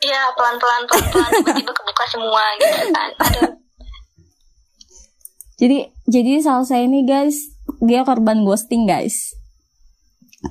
Iya, 0.00 0.22
pelan-pelan 0.38 0.86
pelan-pelan 0.86 1.30
tiba-tiba 1.42 1.72
kebuka 1.74 2.04
semua 2.06 2.42
gitu 2.62 2.86
kan. 2.94 3.10
Aduh. 3.18 3.50
Jadi 5.56 5.88
jadi 6.04 6.32
Salsa 6.44 6.76
ini 6.78 7.02
guys, 7.08 7.55
dia 7.82 8.00
korban 8.06 8.44
ghosting 8.46 8.88
guys. 8.88 9.36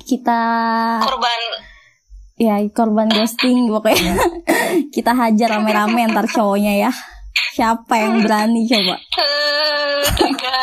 Kita 0.06 0.40
Korban 1.02 1.42
ya 2.36 2.60
korban 2.74 3.08
ghosting 3.08 3.72
pokoknya. 3.72 4.20
Kita 4.96 5.16
hajar 5.16 5.60
rame-rame 5.60 6.04
antar 6.04 6.28
cowoknya 6.28 6.90
ya. 6.90 6.92
Siapa 7.56 7.96
yang 7.96 8.20
berani 8.24 8.68
coba? 8.68 8.96
tega. 10.16 10.58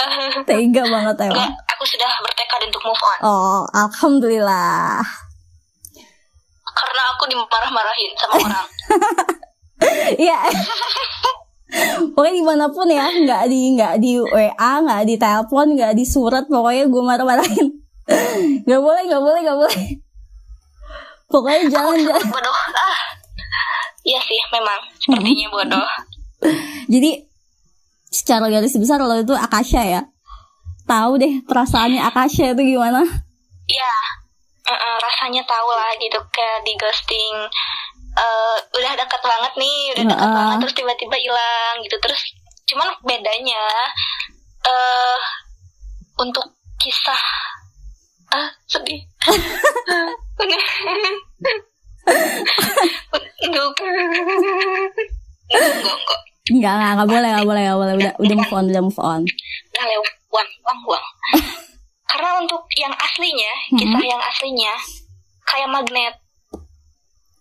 Tega 0.45 0.83
banget 0.89 1.17
emang. 1.29 1.53
aku 1.53 1.85
sudah 1.89 2.09
bertekad 2.21 2.61
untuk 2.69 2.83
move 2.85 3.03
on. 3.03 3.19
Oh, 3.25 3.61
alhamdulillah. 3.73 5.01
Karena 6.73 7.03
aku 7.17 7.25
dimarah-marahin 7.29 8.13
sama 8.17 8.35
orang. 8.41 8.67
Iya. 10.15 10.39
Pokoknya 12.13 12.35
di 12.37 12.45
mana 12.45 12.67
pun 12.69 12.85
ya, 12.89 13.09
nggak 13.09 13.43
di 13.49 13.61
nggak 13.77 13.95
di 13.97 14.21
WA, 14.21 14.73
nggak 14.85 15.03
di 15.09 15.15
telepon, 15.17 15.67
nggak 15.73 15.93
di 15.97 16.05
surat, 16.05 16.45
pokoknya 16.45 16.85
gue 16.89 17.03
marah-marahin. 17.03 17.69
Nggak 18.69 18.81
boleh, 18.83 19.03
nggak 19.09 19.23
boleh, 19.23 19.41
nggak 19.41 19.59
boleh. 19.59 19.83
Pokoknya 21.33 21.61
jangan, 21.73 21.97
jangan. 21.97 22.29
bodoh 22.29 22.53
ah 22.77 23.01
iya 24.05 24.21
sih 24.21 24.37
memang 24.53 24.81
sepertinya 25.01 25.49
bodoh 25.49 25.89
Jadi 26.93 27.25
secara 28.13 28.53
garis 28.53 28.77
besar 28.77 29.01
lo 29.01 29.17
itu 29.17 29.33
Akasha 29.33 29.81
ya. 29.81 30.03
Tahu 30.85 31.17
deh 31.17 31.41
perasaannya 31.49 32.05
Akasha 32.05 32.53
itu 32.53 32.77
gimana? 32.77 33.01
Iya 33.65 33.95
eh, 34.69 34.97
rasanya 35.01 35.43
tahu 35.47 35.71
lah 35.73 35.91
gitu 35.99 36.19
kayak 36.31 36.61
di 36.63 36.73
ghosting 36.79 37.37
eh, 38.15 38.57
udah 38.73 38.93
dekat 38.95 39.23
banget 39.23 39.53
nih 39.57 39.81
udah 39.93 40.03
dekat 40.07 40.23
Heeh. 40.23 40.37
banget 40.37 40.57
terus 40.61 40.75
tiba-tiba 40.77 41.17
hilang 41.17 41.75
gitu 41.81 41.97
terus 41.99 42.21
cuman 42.65 42.89
bedanya 43.03 43.63
eh 44.63 45.19
untuk 46.17 46.47
kisah 46.79 47.25
ah 48.31 48.49
sedih 48.65 49.03
enggak 50.39 50.63
enggak 53.43 53.43
enggak 53.43 53.71
Enggak, 56.43 56.75
enggak, 56.75 56.91
enggak 56.91 57.09
boleh, 57.09 57.29
enggak 57.31 57.47
boleh, 57.47 57.63
enggak 57.63 57.79
boleh. 57.79 57.95
Udah 57.95 58.13
udah 58.19 58.37
move 58.37 58.53
on, 58.53 58.65
udah 58.67 58.83
move 58.83 59.01
on. 59.01 59.23
udah 59.73 59.85
lewat 59.87 60.11
uang 60.33 60.49
uang 60.89 61.07
karena 62.11 62.29
untuk 62.37 62.63
yang 62.75 62.95
aslinya 62.95 63.53
Hmm. 63.73 63.79
kisah 63.79 64.03
yang 64.05 64.23
aslinya 64.23 64.75
kayak 65.45 65.67
magnet 65.67 66.15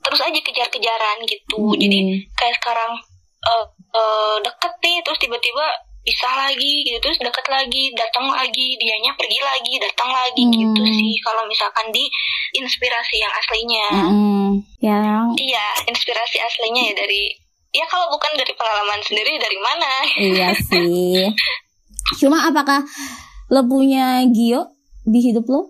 terus 0.01 0.19
aja 0.19 0.39
kejar-kejaran 0.39 1.17
gitu 1.23 1.73
jadi 1.75 1.97
Hmm. 2.01 2.17
kayak 2.33 2.55
sekarang 2.57 2.91
eh 3.41 3.65
eh, 3.91 4.35
deket 4.41 4.73
nih 4.79 4.97
terus 5.01 5.17
tiba-tiba 5.17 5.65
pisah 6.01 6.33
lagi 6.35 6.81
gitu 6.81 6.97
terus 6.99 7.17
deket 7.17 7.45
lagi 7.45 7.93
datang 7.93 8.25
lagi 8.25 8.73
dianya 8.75 9.13
pergi 9.13 9.37
lagi 9.39 9.73
datang 9.77 10.09
lagi 10.09 10.41
Hmm. 10.41 10.53
gitu 10.55 10.81
sih 10.83 11.13
kalau 11.21 11.45
misalkan 11.45 11.87
di 11.89 12.09
inspirasi 12.53 13.15
yang 13.17 13.29
aslinya 13.31 13.87
Mm-mm. 14.03 14.45
Ya, 14.77 14.97
iya 15.37 15.67
inspirasi 15.85 16.37
aslinya 16.37 16.81
ya 16.83 16.93
dari 16.97 17.29
ya 17.71 17.85
kalau 17.85 18.09
bukan 18.09 18.33
dari 18.33 18.49
pengalaman 18.51 18.99
sendiri 18.99 19.37
dari 19.37 19.57
mana 19.57 19.91
iya 20.17 20.49
sih. 20.67 21.29
Cuma 22.17 22.43
apakah 22.43 22.81
lo 23.47 23.61
punya 23.63 24.25
Gio 24.27 24.73
di 25.03 25.21
hidup 25.21 25.45
lo? 25.45 25.69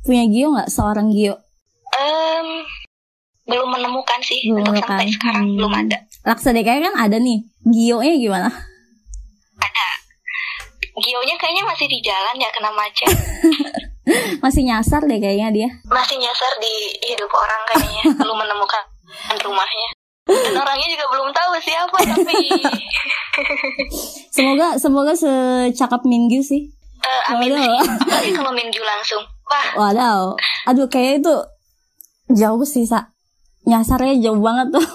Punya 0.00 0.24
Gio 0.26 0.52
nggak 0.52 0.68
seorang 0.68 1.08
Gio? 1.08 1.40
Em, 1.90 2.48
belum 3.50 3.68
menemukan 3.68 4.20
sih 4.20 4.46
Belum 4.46 4.62
untuk 4.62 4.72
menemukan. 4.72 4.94
sampai 4.94 5.10
sekarang 5.10 5.44
Hmm. 5.44 5.56
belum 5.56 5.72
ada. 5.76 5.98
Laksa 6.22 6.50
DKI 6.50 6.80
kan 6.80 6.94
ada 6.96 7.16
nih. 7.16 7.38
Gio-nya 7.64 8.14
gimana? 8.14 8.48
Ada. 9.56 9.86
Gionya 10.96 11.34
kayaknya 11.34 11.64
masih 11.64 11.86
di 11.86 11.98
jalan 11.98 12.36
ya 12.36 12.48
kena 12.50 12.70
macet. 12.70 13.10
Masih 14.40 14.62
nyasar 14.64 15.02
deh 15.02 15.16
kayaknya 15.16 15.48
dia. 15.50 15.68
masih 15.86 16.18
nyasar 16.18 16.52
di 16.58 16.72
hidup 17.04 17.30
orang 17.30 17.62
kayaknya 17.68 18.02
belum 18.18 18.36
menemukan 18.36 18.82
rumahnya 19.38 19.88
dan 20.26 20.54
orangnya 20.56 20.88
juga 20.88 21.06
belum 21.08 21.28
tahu 21.30 21.50
siapa 21.60 21.98
tapi 22.08 22.34
Semoga 24.30 24.74
semoga 24.76 25.12
secakap 25.14 26.02
Minggu 26.02 26.40
sih. 26.40 26.70
Eh, 27.00 27.22
amin 27.28 27.54
Waduh. 27.54 27.80
apalagi 27.96 28.30
kalau 28.30 28.50
minggu 28.50 28.76
langsung 28.78 29.22
wah 29.44 29.68
Waduh. 29.78 30.34
Aduh 30.66 30.86
kayak 30.86 31.22
itu 31.22 31.34
jauh 32.30 32.60
sih, 32.62 32.84
Sa. 32.84 33.08
Nyasarnya 33.62 34.14
jauh 34.20 34.38
banget 34.38 34.72
tuh. 34.72 34.86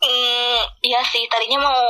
mm, 0.00 0.58
iya 0.82 1.00
sih 1.02 1.24
tadinya 1.26 1.62
mau 1.62 1.80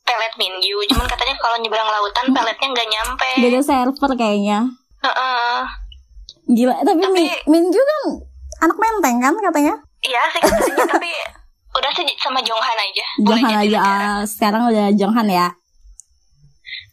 pelet 0.00 0.30
minggu 0.36 0.62
cuman 0.86 1.02
katanya 1.04 1.34
kalau 1.36 1.58
nyebrang 1.58 1.82
lautan 1.84 2.30
peletnya 2.30 2.68
nggak 2.68 2.88
nyampe 2.88 3.30
Beda 3.38 3.60
server 3.60 4.10
kayaknya. 4.14 4.58
Heeh. 5.02 5.56
Gila, 6.48 6.78
tapi, 6.80 7.02
Tapi- 7.02 7.26
Mi- 7.26 7.42
Minju 7.48 7.80
kan 7.80 8.00
anak 8.62 8.76
menteng 8.76 9.18
kan 9.18 9.34
katanya? 9.36 9.74
iya 9.98 10.22
sih 10.28 10.38
katanya 10.38 10.86
tapi 10.88 11.10
udah 11.72 11.90
sih 11.90 12.06
sama 12.16 12.38
Jonghan 12.38 12.78
aja 12.78 13.06
Jonghan 13.18 13.58
aja, 13.58 13.78
negara. 13.82 14.06
ah, 14.06 14.20
sekarang 14.22 14.62
udah 14.64 14.86
Jonghan 14.94 15.26
ya. 15.26 15.46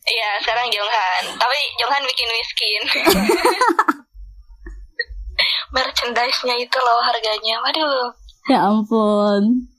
iya 0.04 0.30
sekarang 0.42 0.66
Jonghan 0.68 1.24
tapi 1.38 1.58
Jonghan 1.78 2.04
bikin 2.04 2.28
miskin 2.28 2.82
merchandise-nya 5.74 6.56
itu 6.62 6.78
loh 6.78 7.02
harganya 7.02 7.58
waduh 7.66 8.14
Ya 8.52 8.60
ampun. 8.68 9.72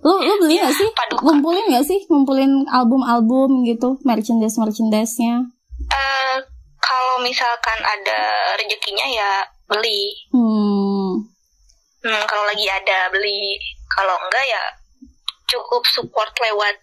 Lu 0.00 0.14
lu 0.24 0.32
beli 0.40 0.56
gak 0.56 0.72
sih? 0.72 0.88
Paduka. 0.96 1.20
Ngumpulin 1.20 1.68
gak 1.68 1.84
sih? 1.84 2.00
Ngumpulin 2.08 2.64
album-album 2.64 3.68
gitu, 3.68 4.00
merchandise-merchandise-nya. 4.08 5.44
Eh, 5.92 6.36
kalau 6.80 7.20
misalkan 7.20 7.76
ada 7.84 8.20
rezekinya 8.56 9.04
ya 9.04 9.44
beli. 9.68 10.16
Hmm. 10.32 11.28
Hmm, 12.00 12.22
kalau 12.24 12.44
lagi 12.48 12.64
ada 12.64 13.12
beli. 13.12 13.60
Kalau 13.92 14.16
enggak 14.16 14.44
ya 14.48 14.64
cukup 15.50 15.82
support 15.84 16.30
lewat 16.40 16.78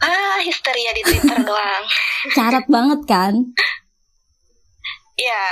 ah 0.00 0.38
histeria 0.40 0.96
di 0.96 1.02
Twitter 1.04 1.38
doang. 1.48 1.84
Syarat 2.32 2.64
banget 2.72 3.00
kan? 3.04 3.34
Ya, 5.20 5.44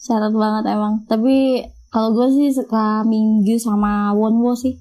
Syarat 0.00 0.32
banget 0.32 0.64
emang. 0.72 1.04
Tapi 1.04 1.60
kalau 1.92 2.10
gue 2.10 2.28
sih 2.32 2.48
suka 2.50 3.04
Minggu 3.04 3.60
sama 3.60 4.16
Wonwo 4.16 4.56
sih. 4.56 4.72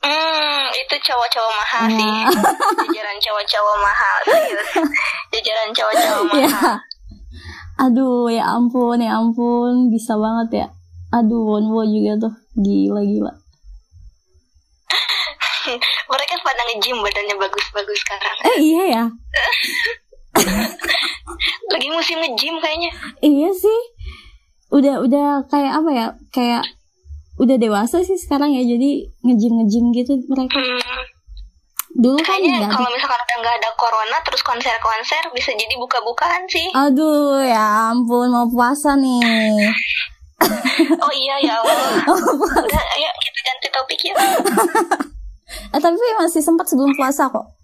hmm, 0.00 0.64
itu 0.72 0.94
cowok-cowok 1.02 1.52
mahal 1.52 1.84
sih. 1.90 1.98
Nah, 1.98 2.30
Jajaran 2.86 3.18
cowok-cowok 3.18 3.76
mahal 3.76 4.16
serius. 4.24 4.68
Jajaran 5.30 5.70
cowok-cowok 5.74 6.22
ya. 6.40 6.48
mahal. 6.48 6.76
Aduh, 7.76 8.32
ya 8.32 8.56
ampun, 8.56 8.96
ya 8.96 9.20
ampun, 9.20 9.92
bisa 9.92 10.16
banget 10.16 10.64
ya. 10.64 10.66
Aduh, 11.12 11.44
Wonwo 11.44 11.84
juga 11.84 12.16
tuh. 12.22 12.34
Gila, 12.56 13.02
gila. 13.04 13.32
Mereka 16.08 16.34
pada 16.40 16.62
nge-gym 16.70 17.02
badannya 17.02 17.34
bagus-bagus 17.36 17.98
sekarang. 18.00 18.36
Eh, 18.46 18.56
iya 18.62 18.82
ya. 18.86 19.04
Lagi 21.72 21.88
musim 21.90 22.16
nge-gym 22.22 22.56
kayaknya. 22.62 22.90
Iya 23.22 23.50
sih. 23.52 23.80
Udah 24.72 25.02
udah 25.02 25.46
kayak 25.50 25.72
apa 25.78 25.90
ya? 25.92 26.06
Kayak 26.32 26.64
udah 27.36 27.56
dewasa 27.60 28.02
sih 28.02 28.18
sekarang 28.18 28.54
ya. 28.54 28.62
Jadi 28.64 29.10
ngejim-ngejim 29.26 29.84
gitu 29.94 30.12
mereka. 30.30 30.58
Hmm. 30.58 31.04
Dulu 31.96 32.20
kan 32.20 32.36
Kayaknya 32.36 32.68
kalau 32.68 32.92
misalkan 32.92 33.20
udah 33.24 33.36
nggak 33.40 33.56
ada 33.56 33.70
corona 33.80 34.16
terus 34.20 34.44
konser-konser 34.44 35.22
bisa 35.32 35.50
jadi 35.56 35.74
buka-bukaan 35.80 36.44
sih. 36.44 36.68
Aduh, 36.76 37.40
ya 37.40 37.92
ampun 37.92 38.28
mau 38.28 38.46
puasa 38.48 38.94
nih. 38.96 39.72
Oh 40.76 41.12
iya 41.16 41.40
ya 41.40 41.56
Allah. 41.56 42.04
Udah 42.68 42.82
ayo 42.92 43.08
kita 43.24 43.40
ganti 43.40 43.68
topik 43.72 44.00
ya. 44.04 44.14
Eh, 45.72 45.80
tapi 45.80 45.96
masih 46.20 46.44
sempat 46.44 46.68
sebelum 46.68 46.92
puasa 46.92 47.32
kok. 47.32 47.56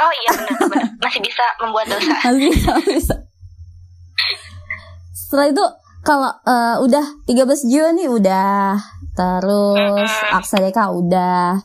Oh 0.00 0.12
iya 0.24 0.30
benar-benar 0.32 0.88
masih 1.04 1.20
bisa 1.20 1.44
membuat 1.60 1.86
dosa. 1.92 2.14
Masih 2.24 2.48
bisa, 2.48 2.70
masih 2.72 2.94
bisa. 2.96 3.16
Setelah 5.12 5.46
itu 5.52 5.64
kalau 6.00 6.32
eh, 6.48 6.76
udah 6.80 7.04
13 7.28 7.68
Juni 7.68 8.04
nih 8.04 8.08
udah. 8.08 8.80
Terus 9.12 10.12
Aksadeka 10.32 10.88
udah. 10.96 11.60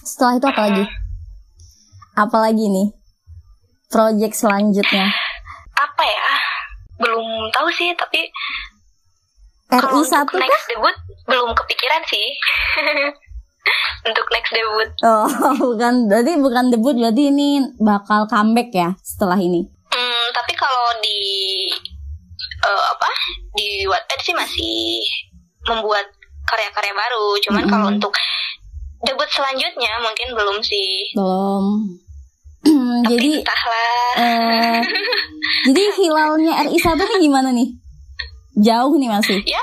Setelah 0.00 0.40
itu 0.40 0.46
apa 0.48 0.60
lagi? 0.70 0.84
Apa 2.16 2.36
lagi 2.40 2.64
nih? 2.72 2.88
Project 3.92 4.34
selanjutnya. 4.40 5.12
Apa 5.76 6.02
ya? 6.08 6.28
Belum 6.96 7.52
tahu 7.52 7.68
sih 7.76 7.92
tapi 7.92 8.24
RI 9.66 9.82
kalau 9.82 10.00
untuk 10.00 10.14
1 10.14 10.30
kah? 10.30 10.40
next 10.40 10.66
debut 10.70 10.96
belum 11.28 11.52
kepikiran 11.52 12.02
sih. 12.08 12.26
untuk 14.04 14.26
next 14.30 14.52
debut. 14.52 14.90
Oh, 15.02 15.26
bukan. 15.74 16.06
Berarti 16.06 16.32
bukan 16.38 16.64
debut, 16.70 16.94
berarti 16.94 17.22
ini 17.28 17.48
bakal 17.76 18.26
comeback 18.26 18.70
ya 18.70 18.90
setelah 19.00 19.36
ini. 19.36 19.66
Hmm, 19.88 20.26
tapi 20.30 20.52
kalau 20.54 20.96
di 21.00 21.18
eh, 22.62 22.82
apa 22.90 23.08
di 23.54 23.84
Wattpad 23.86 24.20
sih 24.20 24.34
masih 24.36 25.02
membuat 25.66 26.06
karya-karya 26.46 26.94
baru. 26.94 27.26
Cuman 27.42 27.62
Mm-mm. 27.64 27.72
kalau 27.72 27.86
untuk 27.90 28.12
debut 29.02 29.28
selanjutnya 29.30 29.92
mungkin 30.00 30.28
belum 30.34 30.58
sih. 30.62 31.10
Belum. 31.14 31.64
Tapi 32.66 33.06
jadi 33.08 33.30
entahlah. 33.42 34.10
eh 34.18 34.80
jadi 35.70 35.82
hilalnya 35.98 36.52
RI 36.66 36.78
1 36.78 36.98
nih 36.98 37.20
gimana 37.22 37.50
nih? 37.54 37.68
Jauh 38.56 38.94
nih 38.96 39.10
masih. 39.12 39.38
Ya, 39.44 39.60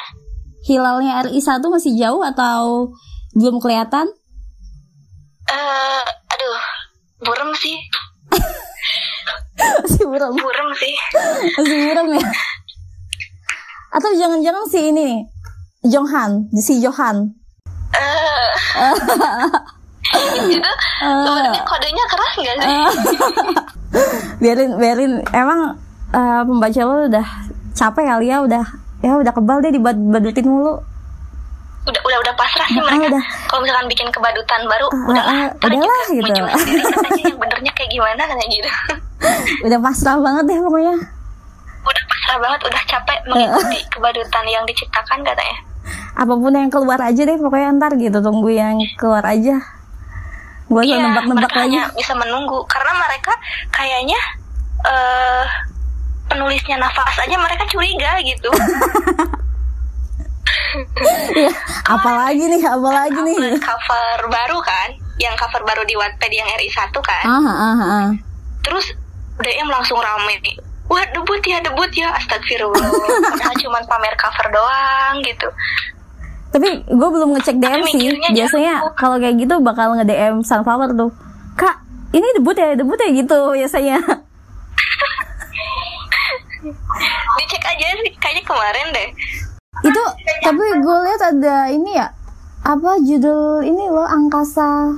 Hilalnya 0.63 1.28
RI 1.28 1.44
1 1.44 1.60
masih 1.60 1.92
jauh 2.00 2.24
atau 2.24 2.88
belum 3.34 3.58
kelihatan? 3.58 4.08
eh 5.43 6.04
aduh, 6.30 6.58
burem 7.19 7.52
sih, 7.54 7.76
Masih 9.84 10.06
buram. 10.08 10.32
burem 10.34 10.69
sih. 10.76 10.93
Masih 11.54 11.78
buram 11.86 12.08
ya. 12.15 12.24
Atau 13.91 14.10
jangan-jangan 14.15 14.63
si 14.65 14.80
ini 14.89 15.02
nih. 15.04 15.19
Jonghan, 15.84 16.48
si 16.56 16.80
Johan. 16.80 17.36
Eh, 17.93 18.48
itu 20.50 20.72
sebenarnya 21.04 21.62
kodenya 21.67 22.06
keras 22.08 22.34
nggak 22.34 22.56
sih? 22.58 22.72
biarin 24.41 24.72
biarin 24.80 25.13
emang 25.30 25.78
eh, 26.10 26.41
pembaca 26.41 26.82
lo 26.82 27.06
udah 27.06 27.28
capek 27.74 28.06
kali 28.08 28.32
ya 28.32 28.41
udah 28.41 28.63
ya 29.04 29.13
udah 29.19 29.34
kebal 29.36 29.60
deh 29.60 29.69
dibad-badutin 29.69 30.48
mulu 30.48 30.80
udah 31.84 32.02
udah 32.02 32.17
udah 32.19 32.34
pasrah 32.34 32.63
sih 32.65 32.78
Ah, 32.78 32.86
mereka. 32.86 33.08
udah. 33.10 33.24
Kalau 33.46 33.60
misalkan 33.60 33.88
bikin 33.88 34.08
kebadutan 34.10 34.62
baru, 34.65 34.88
Ah, 34.88 35.04
udah 35.06 35.24
ah, 35.24 35.46
ntar 35.54 35.69
udahlah, 35.69 36.04
gitu. 36.08 36.24
muncul 36.24 36.46
sendiri 36.56 36.84
yang 37.22 37.38
benernya 37.41 37.72
kayak 37.74 37.91
gimana 37.91 38.22
kayak 38.26 38.50
gitu. 38.50 38.69
udah 39.67 39.80
pasrah 39.82 40.17
banget 40.17 40.43
deh 40.46 40.60
pokoknya 40.60 40.96
udah 41.84 42.04
pasrah 42.08 42.38
banget, 42.39 42.60
udah 42.63 42.82
capek 42.86 43.19
mengikuti 43.28 43.80
kebadutan 43.89 44.46
yang 44.48 44.63
diciptakan 44.63 45.19
katanya. 45.22 45.58
apa 46.13 46.30
pun 46.32 46.52
yang 46.52 46.69
keluar 46.69 46.96
aja 46.98 47.22
deh 47.22 47.36
pokoknya 47.36 47.76
ntar 47.76 47.91
gitu 47.96 48.17
tunggu 48.19 48.48
yang 48.48 48.80
keluar 48.96 49.19
aja 49.22 49.60
gue 50.63 50.82
Iya, 50.82 50.96
nebak-nebak 51.04 51.43
mereka 51.43 51.60
lagi 51.60 51.78
bisa 51.93 52.13
menunggu 52.13 52.63
karena 52.65 52.91
mereka 52.98 53.34
kayaknya 53.69 54.19
eh 54.82 55.46
penulisnya 56.26 56.80
nafas 56.80 57.19
aja 57.19 57.36
mereka 57.36 57.67
curiga 57.67 58.15
gitu. 58.22 58.48
Iya, 60.74 61.54
apalagi 61.86 62.44
nih 62.48 62.62
apalagi 62.64 63.20
nih? 63.20 63.38
Upload 63.38 63.62
cover 63.62 64.20
baru 64.26 64.58
kan, 64.60 64.90
yang 65.16 65.38
cover 65.38 65.62
baru 65.62 65.86
di 65.86 65.94
Wattpad 65.94 66.32
yang 66.32 66.50
RI1 66.50 66.90
kan. 66.96 67.24
ah 67.24 67.46
ah 67.46 67.78
ah 67.78 68.08
Terus 68.62 68.90
DM 69.38 69.68
langsung 69.68 69.98
rame. 69.98 70.40
Nih. 70.40 70.58
Wah 70.86 71.06
debut 71.10 71.42
ya 71.42 71.60
debut 71.60 71.90
ya. 71.92 72.14
Astagfirullah. 72.14 72.90
Padahal 73.32 73.56
cuma 73.56 73.80
pamer 73.84 74.14
cover 74.16 74.48
doang 74.50 75.16
gitu. 75.22 75.48
Tapi 76.50 76.70
gue 76.84 77.10
belum 77.10 77.34
ngecek 77.34 77.58
DM 77.58 77.82
Tapi 77.82 77.92
sih. 77.92 78.10
biasanya 78.30 78.74
jauh. 78.82 78.94
kalau 78.94 79.18
kayak 79.18 79.38
gitu 79.38 79.58
bakal 79.60 79.94
nge 79.94 80.06
DM 80.06 80.42
Sunflower 80.42 80.94
tuh. 80.94 81.10
Kak 81.54 81.82
ini 82.12 82.26
debut 82.34 82.54
ya 82.54 82.74
debut 82.74 82.96
ya 82.96 83.10
gitu 83.12 83.38
biasanya. 83.54 83.98
Dicek 87.36 87.60
aja 87.60 87.86
sih 88.00 88.14
Kayaknya 88.16 88.44
kemarin 88.48 88.88
deh 88.96 89.10
itu 89.84 90.04
tapi 90.41 90.63
gue 90.80 90.98
lihat 91.04 91.22
ada 91.22 91.67
ini 91.67 91.91
ya 91.93 92.08
apa 92.62 92.96
judul 92.98 93.60
ini 93.60 93.88
loh 93.88 94.04
angkasa 94.04 94.96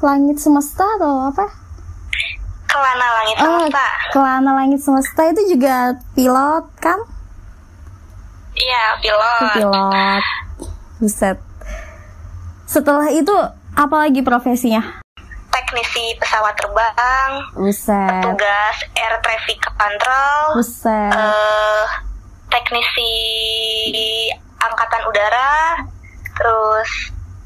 langit 0.00 0.38
semesta 0.38 0.86
atau 0.96 1.26
apa 1.26 1.46
Kelana 2.64 3.02
Langit 3.12 3.36
Oh, 3.36 3.66
Semesta. 3.66 3.86
Kelana 4.10 4.50
Langit 4.54 4.78
Semesta 4.78 5.22
itu 5.26 5.42
juga 5.48 5.74
pilot 6.14 6.70
kan? 6.78 7.02
Iya, 8.52 8.84
pilot. 8.96 9.50
Pilot. 9.58 10.22
Buset. 10.98 11.38
Setelah 12.64 13.10
itu 13.10 13.34
apa 13.74 13.96
lagi 13.98 14.22
profesinya? 14.22 15.02
Teknisi 15.50 16.14
pesawat 16.14 16.54
terbang, 16.54 17.30
Buset. 17.58 18.22
tugas 18.22 18.76
air 18.94 19.18
traffic 19.18 19.58
control, 19.66 20.40
Buset. 20.54 21.10
eh 21.10 21.84
teknisi 22.50 23.12
angkatan 24.60 25.02
udara, 25.08 25.80
terus 26.36 26.90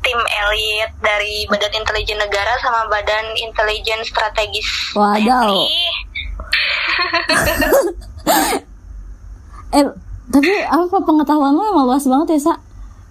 tim 0.04 0.20
elit 0.20 0.90
dari 1.00 1.48
Badan 1.48 1.72
Intelijen 1.80 2.20
Negara 2.20 2.60
sama 2.60 2.88
Badan 2.92 3.32
Intelijen 3.40 4.04
Strategis 4.04 4.68
Wadaw. 4.96 5.52
Eh, 9.74 9.82
tapi 10.30 10.54
apa 10.70 11.02
pengetahuan 11.02 11.50
lo 11.50 11.66
emang 11.66 11.90
luas 11.90 12.06
banget 12.06 12.38
ya, 12.38 12.46
Sa? 12.46 12.54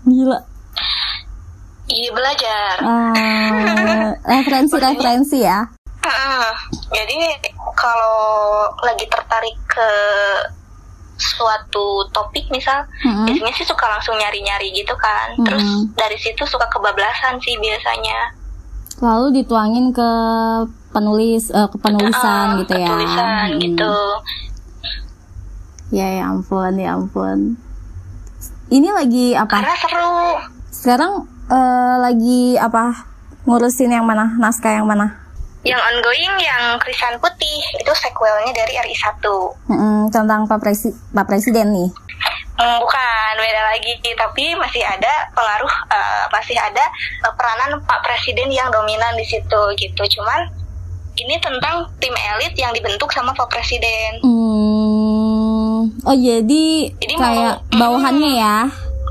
Gila. 0.07 0.39
Iya 1.91 2.09
belajar. 2.15 2.75
Eh, 2.79 4.07
referensi-referensi 4.31 5.43
ya. 5.43 5.67
Mm, 6.07 6.47
Jadi 6.95 7.19
kalau 7.75 8.63
lagi 8.79 9.03
tertarik 9.11 9.59
ke 9.67 9.89
suatu 11.15 12.09
topik 12.09 12.49
misal, 12.49 12.83
Mm-mm. 13.01 13.25
biasanya 13.25 13.53
sih 13.53 13.63
suka 13.63 13.85
langsung 13.87 14.17
nyari-nyari 14.17 14.73
gitu 14.73 14.93
kan. 14.95 15.37
Terus 15.45 15.63
Mm-mm. 15.63 15.93
dari 15.93 16.17
situ 16.17 16.43
suka 16.43 16.65
kebablasan 16.67 17.37
sih 17.39 17.55
biasanya. 17.57 18.33
Lalu 19.01 19.41
dituangin 19.41 19.89
ke 19.89 20.09
penulis 20.89 21.49
eh, 21.49 21.67
ke 21.67 21.77
penulisan 21.77 22.45
Ah, 22.53 22.59
gitu 22.61 22.73
ya. 22.73 22.89
Tulisan 22.89 23.47
Hmm. 23.49 23.59
gitu. 23.59 23.95
Ya, 25.93 26.07
ya 26.09 26.23
ampun, 26.27 26.73
ya 26.75 26.97
ampun. 26.97 27.39
Ini 28.67 28.89
lagi 28.89 29.37
apa? 29.37 29.61
Karena 29.61 29.75
seru. 29.77 30.17
Sekarang 30.69 31.13
eh, 31.47 31.95
lagi 32.01 32.57
apa? 32.57 33.05
Ngurusin 33.43 33.91
yang 33.91 34.07
mana? 34.07 34.33
Naskah 34.39 34.81
yang 34.81 34.87
mana? 34.87 35.22
Yang 35.63 35.79
ongoing 35.81 36.33
yang 36.37 36.75
Krisan 36.77 37.15
Putih 37.17 37.59
itu 37.73 37.91
sequelnya 37.95 38.51
dari 38.51 38.75
RI1. 38.75 39.23
Mm-mm, 39.71 40.11
tentang 40.11 40.43
Pak, 40.43 40.59
Presi 40.59 40.91
Pak 41.09 41.23
Presiden 41.23 41.71
nih. 41.71 41.89
Hmm, 42.53 42.77
bukan 42.77 43.33
beda 43.33 43.61
lagi, 43.65 43.97
tapi 44.13 44.53
masih 44.53 44.83
ada 44.83 45.09
pengaruh, 45.31 45.73
eh, 45.89 46.23
masih 46.29 46.53
ada 46.53 46.83
eh, 47.23 47.33
peranan 47.33 47.79
Pak 47.81 48.03
Presiden 48.03 48.51
yang 48.51 48.69
dominan 48.69 49.15
di 49.15 49.25
situ 49.25 49.61
gitu. 49.73 50.03
Cuman 50.13 50.51
ini 51.15 51.39
tentang 51.39 51.87
tim 51.97 52.13
elit 52.13 52.53
yang 52.53 52.69
dibentuk 52.69 53.09
sama 53.09 53.31
Pak 53.31 53.47
Presiden. 53.47 54.19
Hmm, 54.19 55.79
oh 56.03 56.15
jadi, 56.15 56.91
Jadi 56.93 57.13
kayak 57.15 57.63
mau- 57.71 57.95
bawahannya 57.95 58.31
ya? 58.35 58.57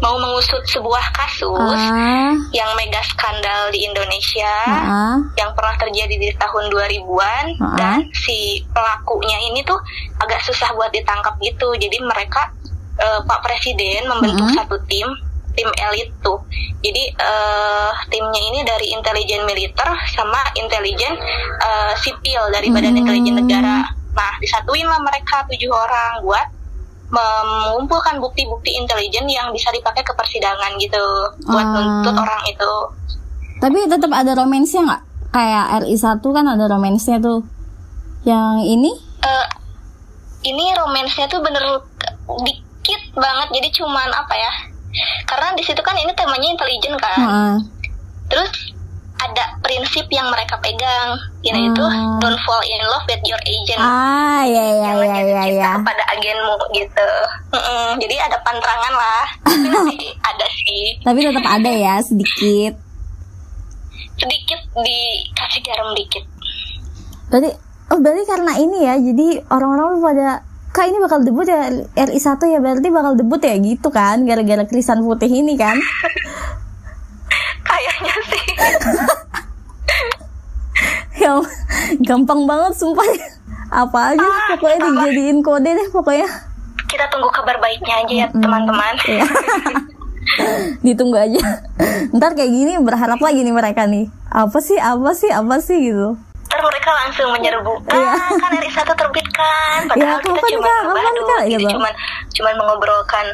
Mau 0.03 0.19
mengusut 0.19 0.59
sebuah 0.67 1.15
kasus 1.15 1.79
Ah, 1.81 2.35
yang 2.51 2.67
mega 2.75 2.99
skandal 3.05 3.71
di 3.71 3.87
Indonesia. 3.87 4.51
ah, 4.67 5.15
yang 5.33 5.55
pernah 5.55 5.79
terjadi 5.79 6.11
di 6.13 6.31
tahun 6.35 6.69
2000-an 6.69 7.45
Ah. 7.57 7.77
dan 7.79 7.99
si 8.13 8.39
pelakunya 8.69 9.39
ini 9.41 9.63
tuh 9.63 9.79
agak 10.19 10.43
susah 10.43 10.75
buat 10.75 10.91
ditangkap 10.91 11.39
gitu. 11.41 11.71
Jadi 11.73 12.03
mereka 12.03 12.51
eh, 12.95 13.21
Pak 13.23 13.41
Presiden 13.41 14.05
membentuk 14.05 14.43
Mm-mm. 14.45 14.59
satu 14.59 14.77
tim 14.85 15.07
tim 15.53 15.69
elit 15.81 16.11
tuh. 16.19 16.43
Jadi 16.81 17.03
eh, 17.09 17.91
timnya 18.09 18.43
ini 18.43 18.61
dari 18.63 18.91
intelijen 18.91 19.45
militer 19.45 19.87
sama 20.11 20.43
intelijen 20.55 21.15
eh, 21.59 21.93
sipil 21.97 22.51
dari 22.51 22.69
Badan 22.69 22.93
Hmm. 22.93 23.01
Intelijen 23.01 23.39
Negara. 23.39 23.87
Nah, 24.13 24.33
disatuin 24.39 24.85
lah 24.85 24.99
mereka 24.99 25.47
tujuh 25.47 25.71
orang 25.71 26.21
buat 26.21 26.45
mengumpulkan 27.13 28.17
bukti-bukti 28.19 28.73
intelijen 28.73 29.29
yang 29.29 29.53
bisa 29.53 29.69
dipakai 29.69 30.01
ke 30.01 30.13
persidangan 30.17 30.73
gitu 30.81 31.05
buat 31.45 31.67
nuntut 31.77 32.17
orang 32.17 32.43
itu. 32.49 32.73
tapi 33.63 33.79
tetap 33.87 34.11
ada 34.11 34.35
romansnya 34.35 34.83
nggak? 34.83 35.03
Kayak 35.33 35.65
RI1 35.87 36.19
kan 36.19 36.47
ada 36.51 36.65
romansnya 36.67 37.23
tuh. 37.23 37.47
Yang 38.27 38.57
ini? 38.67 38.91
eh 39.23 39.47
ini 40.43 40.75
romansnya 40.75 41.31
tuh 41.31 41.39
bener 41.39 41.63
dikit 42.43 43.03
banget 43.15 43.49
jadi 43.55 43.69
cuman 43.71 44.11
apa 44.11 44.35
ya 44.35 44.53
karena 45.31 45.55
di 45.55 45.63
situ 45.63 45.79
kan 45.81 45.95
ini 45.95 46.11
temanya 46.19 46.49
intelijen 46.53 46.95
kan 46.99 47.17
Heeh. 47.17 47.55
terus 48.29 48.72
ada 49.23 49.45
prinsip 49.59 50.07
yang 50.09 50.27
mereka 50.27 50.59
pegang 50.59 51.15
yaitu 51.41 51.79
Ah. 51.81 52.19
don't 52.19 52.39
fall 52.41 52.59
in 52.61 52.83
love 52.85 53.05
with 53.05 53.23
your 53.23 53.39
agent 53.43 53.79
Ah, 53.79 54.43
ya 54.43 54.63
ya 54.73 54.75
jangan 54.89 54.99
ya 54.99 55.07
jatuh 55.13 55.23
ya 55.29 55.43
cinta 55.43 55.57
ya. 55.57 55.71
kepada 55.79 56.03
agenmu 56.11 56.57
gitu 56.73 57.09
Mm-mm, 57.51 57.87
jadi 57.99 58.15
ada 58.23 58.37
pantangan 58.41 58.93
lah 58.93 59.25
tapi 59.75 59.97
ada 60.19 60.47
sih 60.49 60.99
Tapi 61.01 61.19
tetap 61.21 61.45
ada 61.45 61.71
ya 61.71 61.95
sedikit. 61.99 62.75
sedikit 64.15 64.61
dikasih 64.77 65.61
garam 65.63 65.91
dikit 65.93 66.25
Berarti 67.27 67.51
oh 67.89 67.99
berarti 67.99 68.25
karena 68.25 68.53
ini 68.57 68.79
ya. 68.83 68.95
Jadi 68.95 69.27
orang-orang 69.47 69.99
pada 69.99 70.29
Kak 70.69 70.85
ini 70.85 70.97
bakal 70.99 71.21
debut 71.21 71.45
ya 71.45 71.69
RI1 71.95 72.25
ya 72.47 72.59
berarti 72.59 72.89
bakal 72.89 73.13
debut 73.13 73.37
ya 73.39 73.53
gitu 73.55 73.89
kan 73.89 74.21
gara-gara 74.23 74.65
krisan 74.65 75.01
putih 75.01 75.29
ini 75.29 75.53
kan. 75.55 75.77
kayaknya 77.73 78.15
sih 78.23 78.45
ya 81.19 81.33
gampang 82.01 82.45
banget 82.45 82.73
sumpah. 82.75 83.05
Apa 83.71 84.13
aja 84.13 84.21
Ah, 84.21 84.53
pokoknya 84.53 84.79
sumpah. 84.79 84.91
dijadiin 85.01 85.39
kode 85.41 85.71
deh 85.71 85.89
pokoknya. 85.89 86.29
kita 86.85 87.09
tunggu 87.09 87.29
kabar 87.31 87.57
baiknya 87.57 88.05
aja 88.05 88.15
ya 88.15 88.27
teman-teman 88.31 88.95
Iya. 89.03 89.25
Ditunggu 90.83 91.17
aja. 91.17 91.41
Ntar 92.13 92.33
kayak 92.33 92.49
gini 92.49 92.73
berharap 92.79 93.17
lagi 93.17 93.41
nih 93.41 93.51
mereka 93.51 93.85
nih. 93.85 94.13
Apa 94.29 94.61
sih? 94.61 94.77
Apa 94.77 95.13
sih? 95.13 95.29
Apa 95.29 95.57
sih 95.59 95.79
gitu. 95.83 96.21
Mereka 96.63 96.91
langsung 96.95 97.29
menyerbu 97.31 97.73
Iya. 97.85 98.07
ah, 98.09 98.31
kan 98.33 98.51
RI 98.55 98.71
satu 98.71 98.93
terbit 98.95 99.27
kan 99.29 99.85
padahal 99.85 100.15
Ya, 100.15 100.17
kita 100.19 100.31
kapan, 100.33 100.49
cuma? 100.49 100.63
Kapan, 100.65 100.85
ngebadu 100.87 101.23
Kak? 101.25 101.41
gitu 101.49 101.67
cuman 101.73 101.93
cuman 102.33 102.55
mengobrolkan 102.57 103.27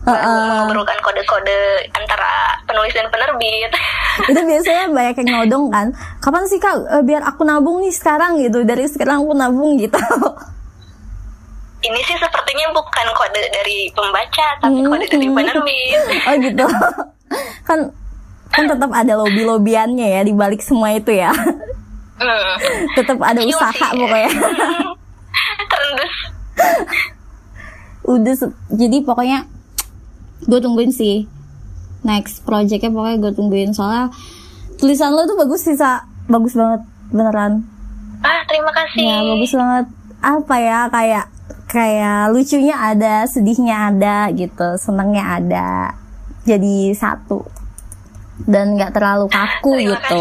Uh, 0.00 0.14
uh. 0.14 0.64
mengobrolkan 0.64 0.96
kode-kode 0.98 1.58
antara 1.92 2.30
penulis 2.64 2.96
dan 2.96 3.12
penerbit 3.12 3.68
Itu 4.30 4.40
biasanya 4.40 4.88
banyak 4.88 5.14
yang 5.18 5.28
nodong 5.36 5.64
kan. 5.68 5.86
Kapan 6.18 6.42
sih 6.44 6.56
kak? 6.56 6.80
Eh, 6.88 7.02
biar 7.04 7.20
aku 7.22 7.44
nabung 7.44 7.78
nih 7.78 7.92
sekarang 7.92 8.40
gitu. 8.40 8.64
Dari 8.64 8.88
sekarang 8.88 9.20
aku 9.20 9.36
nabung 9.36 9.76
gitu. 9.76 10.00
ini 11.80 12.00
sih 12.02 12.16
sepertinya 12.16 12.72
bukan 12.72 13.06
kode 13.12 13.42
dari 13.52 13.86
pembaca 13.92 14.46
tapi 14.58 14.80
kode 14.80 15.06
dari 15.06 15.28
penerbit 15.28 15.98
oh 16.26 16.34
gitu. 16.36 16.66
kan 17.62 17.78
kan 18.48 18.64
tetap 18.66 18.90
ada 18.90 19.12
lobby 19.14 19.44
lobiannya 19.44 20.08
ya 20.08 20.20
di 20.22 20.32
balik 20.32 20.58
semua 20.58 20.90
itu 20.90 21.12
ya. 21.12 21.30
hmm. 22.22 22.84
tetap 22.98 23.18
ada 23.22 23.40
Iya 23.40 23.54
usaha 23.54 23.72
sih. 23.72 23.98
pokoknya. 23.98 24.30
terendus 25.68 26.14
Udah 28.08 28.34
jadi 28.72 28.96
pokoknya 29.04 29.38
gue 30.48 30.60
tungguin 30.64 30.92
sih. 30.94 31.28
Next 32.06 32.46
projectnya 32.46 32.88
pokoknya 32.88 33.16
gue 33.20 33.32
tungguin. 33.36 33.70
Soalnya 33.76 34.08
tulisan 34.80 35.12
lo 35.12 35.28
tuh 35.28 35.36
bagus 35.36 35.66
sih 35.66 35.76
sa. 35.76 36.08
Bagus 36.28 36.56
banget 36.56 36.84
beneran. 37.12 37.64
Ah 38.24 38.42
terima 38.48 38.72
kasih. 38.72 39.02
Ya 39.04 39.18
bagus 39.22 39.52
banget. 39.52 39.86
Apa 40.18 40.54
ya 40.58 40.78
kayak 40.88 41.26
kayak 41.68 42.32
lucunya 42.32 42.74
ada 42.74 43.28
sedihnya 43.28 43.92
ada 43.92 44.32
gitu 44.32 44.80
senangnya 44.80 45.24
ada. 45.36 45.68
Jadi 46.48 46.96
satu 46.96 47.44
dan 48.46 48.78
nggak 48.78 48.94
terlalu 48.94 49.26
kaku 49.26 49.72
Terima 49.74 49.98
gitu. 49.98 50.20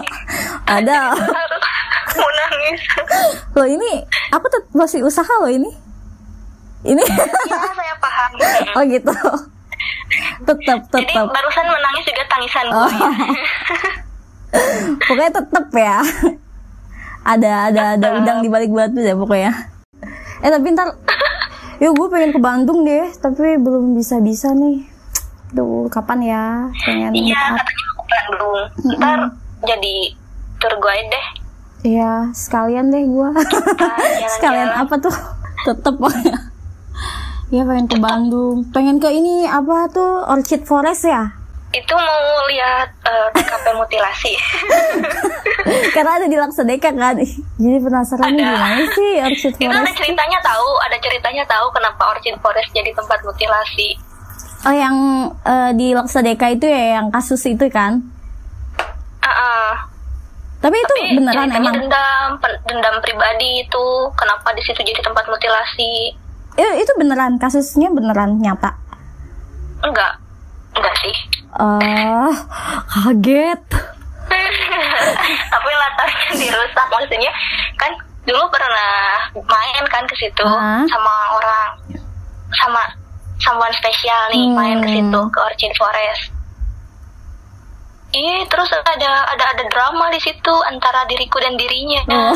ada. 0.76 1.14
Mau 2.16 2.28
nangis. 2.28 2.80
Lo 3.56 3.64
ini 3.64 4.04
aku 4.34 4.46
tetap 4.52 4.68
masih 4.76 5.00
usaha 5.06 5.32
lo 5.40 5.48
ini. 5.48 5.70
Ini. 6.84 7.00
Ya 7.00 7.58
saya 7.72 7.94
paham. 7.96 8.30
Oh 8.76 8.82
gitu. 8.84 9.14
Tetap 10.44 10.80
jadi 10.92 11.12
tetap 11.12 11.26
barusan 11.32 11.64
menangis 11.64 12.04
juga 12.04 12.24
tangisan. 12.28 12.66
Oh. 12.70 12.90
gue 14.56 15.04
pokoknya 15.08 15.32
tetep 15.32 15.66
ya. 15.72 15.98
Ada 17.26 17.52
ada 17.72 17.82
ada 17.98 18.08
udang 18.22 18.38
di 18.44 18.48
balik 18.52 18.70
batu 18.70 19.00
ya 19.02 19.16
pokoknya. 19.16 19.52
Eh 20.44 20.50
tapi 20.52 20.66
ntar 20.76 20.94
yuk 21.80 21.92
gue 21.96 22.06
pengen 22.12 22.30
ke 22.36 22.40
Bandung 22.40 22.84
deh. 22.84 23.10
Tapi 23.18 23.58
belum 23.58 23.96
bisa 23.98 24.20
bisa 24.22 24.54
nih 24.54 24.95
Duh, 25.54 25.86
kapan 25.86 26.18
ya 26.22 26.44
pengen 26.82 27.12
Iya, 27.14 27.42
katanya 27.54 27.84
aku 27.94 28.02
Bandung. 28.06 28.62
Ntar 28.98 29.18
jadi 29.62 29.94
tour 30.58 30.74
guide 30.78 31.08
deh. 31.08 31.26
Iya, 31.86 32.12
sekalian 32.34 32.90
deh 32.90 33.04
gue 33.04 33.28
jalan-jalan. 33.78 34.30
sekalian 34.32 34.70
apa 34.74 34.94
tuh 34.98 35.14
tetep 35.66 35.94
pokoknya 35.94 36.34
Iya 37.46 37.62
pengen 37.62 37.86
ke 37.86 37.98
Bandung 37.98 38.66
pengen 38.74 38.98
ke 38.98 39.06
ini 39.06 39.46
apa 39.46 39.86
tuh 39.86 40.26
Orchid 40.26 40.66
Forest 40.66 41.06
ya 41.06 41.30
itu 41.74 41.92
mau 41.92 42.22
lihat 42.48 42.88
uh, 43.04 43.28
TKP 43.36 43.76
mutilasi. 43.76 44.32
Karena 45.94 46.16
ada 46.16 46.24
di 46.24 46.38
Laksadeka 46.38 46.88
kan. 46.88 47.18
Jadi 47.20 47.76
penasaran 47.82 48.32
nih 48.32 48.44
gimana 48.46 48.84
sih 48.96 49.12
Orchid 49.20 49.52
itu 49.52 49.66
ada 49.66 49.84
Forest? 49.84 49.98
ceritanya 49.98 50.38
tahu, 50.40 50.68
ada 50.80 50.96
ceritanya 50.96 51.44
tahu 51.44 51.66
kenapa 51.74 52.02
Orchid 52.16 52.38
Forest 52.40 52.70
jadi 52.72 52.90
tempat 52.96 53.20
mutilasi. 53.20 53.98
Oh 54.66 54.74
yang 54.74 54.96
eh, 55.40 55.70
di 55.72 55.94
Laksadeka 55.94 56.50
itu 56.50 56.66
ya 56.66 56.98
yang 56.98 57.08
kasus 57.08 57.38
itu 57.46 57.62
kan? 57.68 58.02
Ah, 59.20 59.30
ah. 59.30 59.70
Tapi 60.58 60.74
itu 60.74 60.94
Tapi 60.96 61.14
beneran 61.14 61.48
emang? 61.52 61.74
dendam, 61.76 62.28
dendam 62.64 62.96
pribadi 62.98 63.62
itu 63.62 63.84
kenapa 64.12 64.50
di 64.50 64.62
situ 64.62 64.82
jadi 64.82 64.98
tempat 64.98 65.22
mutilasi? 65.24 66.18
Eh, 66.56 66.72
itu 66.76 66.90
beneran 66.96 67.38
kasusnya 67.38 67.86
beneran 67.88 68.40
nyata? 68.40 68.74
Enggak, 69.78 70.18
enggak 70.74 70.94
sih. 70.98 71.14
Ah, 71.52 72.32
kaget. 72.88 73.62
Tapi 75.52 75.70
latarnya 75.72 76.30
dirusak 76.34 76.86
maksudnya 76.90 77.30
kan 77.76 77.92
dulu 78.26 78.42
pernah 78.50 79.22
main 79.32 79.84
kan 79.86 80.02
ke 80.02 80.16
situ 80.18 80.42
Ah. 80.42 80.82
sama 80.82 81.14
orang 81.32 81.70
sama 82.52 82.82
someone 83.38 83.72
spesial 83.72 84.20
nih 84.28 84.44
Hmm. 84.44 84.54
main 84.54 84.78
ke 84.78 84.88
situ 84.90 85.20
ke 85.28 85.38
Orchid 85.40 85.72
Forest. 85.74 86.24
Iya, 88.08 88.46
terus 88.46 88.70
ada 88.72 89.10
ada 89.28 89.44
ada 89.46 89.64
drama 89.66 90.08
di 90.08 90.16
situ 90.16 90.54
antara 90.64 91.04
diriku 91.04 91.36
dan 91.36 91.52
dirinya. 91.54 92.00
Oh. 92.06 92.32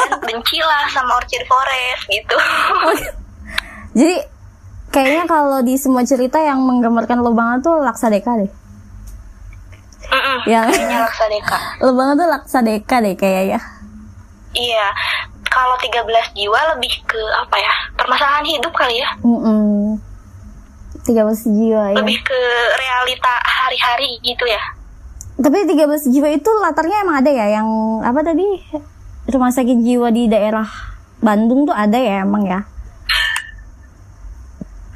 Dan 0.00 0.24
bencilah 0.24 0.88
sama 0.88 1.16
Orchid 1.16 1.44
Forest 1.44 2.02
gitu. 2.06 2.36
Jadi 3.92 4.16
kayaknya 4.88 5.24
kalau 5.26 5.60
di 5.60 5.74
semua 5.74 6.00
cerita 6.02 6.38
yang 6.38 6.56
menggambarkan 6.58 7.18
lo 7.18 7.32
banget 7.32 7.60
tuh 7.62 7.76
Laksadeka 7.78 8.30
deh. 8.36 8.50
Mm-mm, 10.08 10.38
Ya. 10.46 10.64
kayaknya 10.64 11.04
Laksadeka. 11.04 11.56
Lo 11.84 11.92
banget 11.92 12.14
tuh 12.16 12.28
Laksadeka 12.30 12.96
deh 12.98 13.12
kayaknya. 13.12 13.60
Iya, 14.50 14.86
kalau 15.44 15.76
13 15.76 16.08
jiwa 16.32 16.56
lebih 16.72 17.04
ke 17.04 17.20
apa 17.36 17.56
ya? 17.58 17.72
Permasalahan 17.92 18.48
hidup 18.48 18.72
kali 18.72 18.96
ya. 18.96 19.08
Mm 19.20 20.00
13 21.08 21.56
jiwa 21.56 21.84
ya. 21.96 21.96
Lebih 22.04 22.20
ke 22.20 22.40
realita 22.76 23.34
hari-hari 23.40 24.20
gitu 24.20 24.44
ya. 24.44 24.60
Tapi 25.40 25.64
13 25.64 26.12
jiwa 26.12 26.28
itu 26.28 26.50
latarnya 26.60 27.00
emang 27.00 27.24
ada 27.24 27.30
ya 27.32 27.46
yang 27.48 27.68
apa 28.04 28.20
tadi 28.20 28.44
rumah 29.32 29.48
sakit 29.48 29.80
jiwa 29.80 30.12
di 30.12 30.28
daerah 30.28 30.68
Bandung 31.24 31.64
tuh 31.64 31.72
ada 31.72 31.96
ya 31.96 32.28
emang 32.28 32.44
ya. 32.44 32.60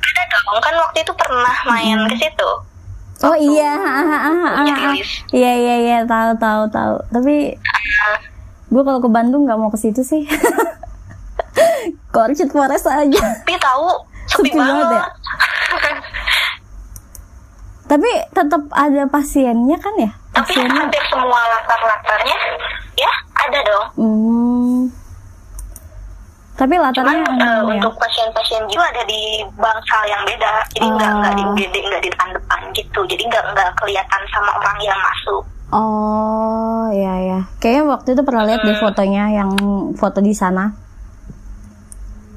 Ada 0.03 0.23
dong, 0.29 0.61
kan 0.61 0.75
waktu 0.77 0.99
itu 1.01 1.13
pernah 1.17 1.57
main 1.65 1.99
ke 2.13 2.17
situ. 2.21 2.51
Oh 3.23 3.39
iya, 3.39 3.79
ah, 3.79 4.03
ah, 4.03 4.23
ah, 4.51 4.95
iya 5.31 5.53
iya 5.55 5.75
iya 5.79 5.99
tahu 6.03 6.35
tahu 6.43 6.67
tahu. 6.75 6.95
Tapi 7.15 7.55
gue 8.69 8.83
kalau 8.83 8.99
ke 8.99 9.09
Bandung 9.09 9.47
nggak 9.47 9.59
mau 9.63 9.71
ke 9.71 9.79
situ 9.79 10.03
sih. 10.03 10.27
ke 12.13 12.19
Orchid 12.19 12.51
Forest 12.53 12.91
aja. 12.91 13.23
tapi 13.41 13.57
tahu 13.57 13.89
sepi, 14.27 14.51
Sepi 14.53 14.59
banget 14.59 14.87
banget. 14.91 15.01
ya? 15.01 15.05
Tapi 17.85 18.09
tetap 18.33 18.63
ada 18.73 19.03
pasiennya 19.07 19.77
kan 19.77 19.95
ya? 19.97 20.11
tapi 20.33 20.49
Pasiennya. 20.49 20.81
hampir 20.81 21.03
semua 21.07 21.41
latar-latarnya 21.45 22.37
ya 22.95 23.13
ada 23.37 23.59
dong. 23.61 23.87
Hmm. 23.95 24.81
Tapi 26.53 26.73
Cuman 26.73 26.85
latarnya 26.89 27.17
eh, 27.17 27.25
emang 27.27 27.69
ya. 27.69 27.73
untuk 27.77 27.95
pasien-pasien 27.97 28.65
jiwa 28.65 28.85
ada 28.87 29.05
di 29.05 29.23
bangsal 29.55 30.03
yang 30.07 30.25
beda. 30.25 30.53
Jadi 30.73 30.87
nggak 30.89 31.11
Oh. 31.11 31.19
nggak 31.21 31.33
di 31.35 31.43
UGD 31.45 31.75
nggak 31.83 32.01
di 32.01 32.09
depan 32.09 32.29
depan 32.33 32.61
gitu. 32.73 33.01
Jadi 33.05 33.23
nggak 33.27 33.45
nggak 33.53 33.71
kelihatan 33.77 34.23
sama 34.29 34.51
orang 34.57 34.79
yang 34.81 34.97
masuk. 34.97 35.43
Oh, 35.69 36.85
iya 36.89 37.15
ya. 37.27 37.41
Kayaknya 37.59 37.83
waktu 37.87 38.09
itu 38.13 38.23
pernah 38.23 38.45
lihat 38.45 38.61
deh 38.63 38.77
fotonya 38.79 39.25
yang 39.35 39.51
foto 39.93 40.21
di 40.21 40.33
sana. 40.33 40.73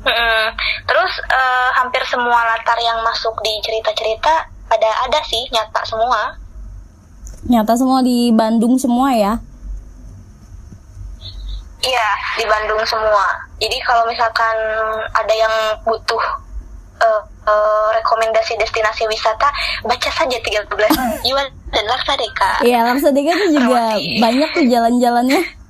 Mm-mm. 0.06 0.44
Terus 0.86 1.14
eh, 1.26 1.70
hampir 1.82 2.02
semua 2.06 2.46
latar 2.46 2.78
yang 2.78 3.02
masuk 3.02 3.34
di 3.42 3.58
cerita-cerita 3.66 4.46
ada 4.70 4.92
ada 5.10 5.20
sih 5.26 5.50
nyata 5.50 5.82
semua. 5.86 6.38
Nyata 7.50 7.74
semua 7.74 8.06
di 8.06 8.30
Bandung 8.30 8.78
semua 8.78 9.10
ya. 9.14 9.34
Iya 11.86 12.10
di 12.38 12.46
Bandung 12.46 12.82
semua. 12.86 13.26
Jadi 13.58 13.78
kalau 13.82 14.06
misalkan 14.10 14.58
ada 15.14 15.34
yang 15.34 15.54
butuh 15.86 16.22
eh, 17.02 17.22
eh, 17.50 17.88
rekomendasi 18.02 18.58
destinasi 18.62 19.10
wisata, 19.10 19.50
baca 19.86 20.10
saja 20.14 20.38
13 20.38 20.70
jiwa 21.26 21.44
dan 21.74 21.86
Laksadeka. 21.90 22.62
Iya, 22.62 22.86
Laksadeka 22.94 23.32
tuh 23.42 23.50
juga 23.58 23.98
banyak 23.98 24.50
tuh 24.54 24.66
jalan-jalannya. 24.70 25.65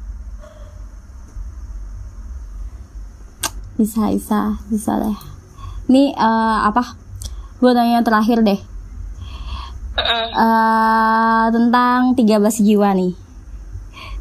Bisa, 3.76 4.08
bisa, 4.10 4.40
bisa 4.68 4.92
deh. 4.98 5.18
Nih 5.88 6.12
eh, 6.12 6.58
apa? 6.64 6.96
Gue 7.60 7.72
tanya 7.72 8.00
terakhir 8.02 8.42
deh. 8.42 8.60
Eh 9.96 11.46
tentang 11.52 12.16
13 12.16 12.26
jiwa 12.62 12.92
nih. 12.94 13.14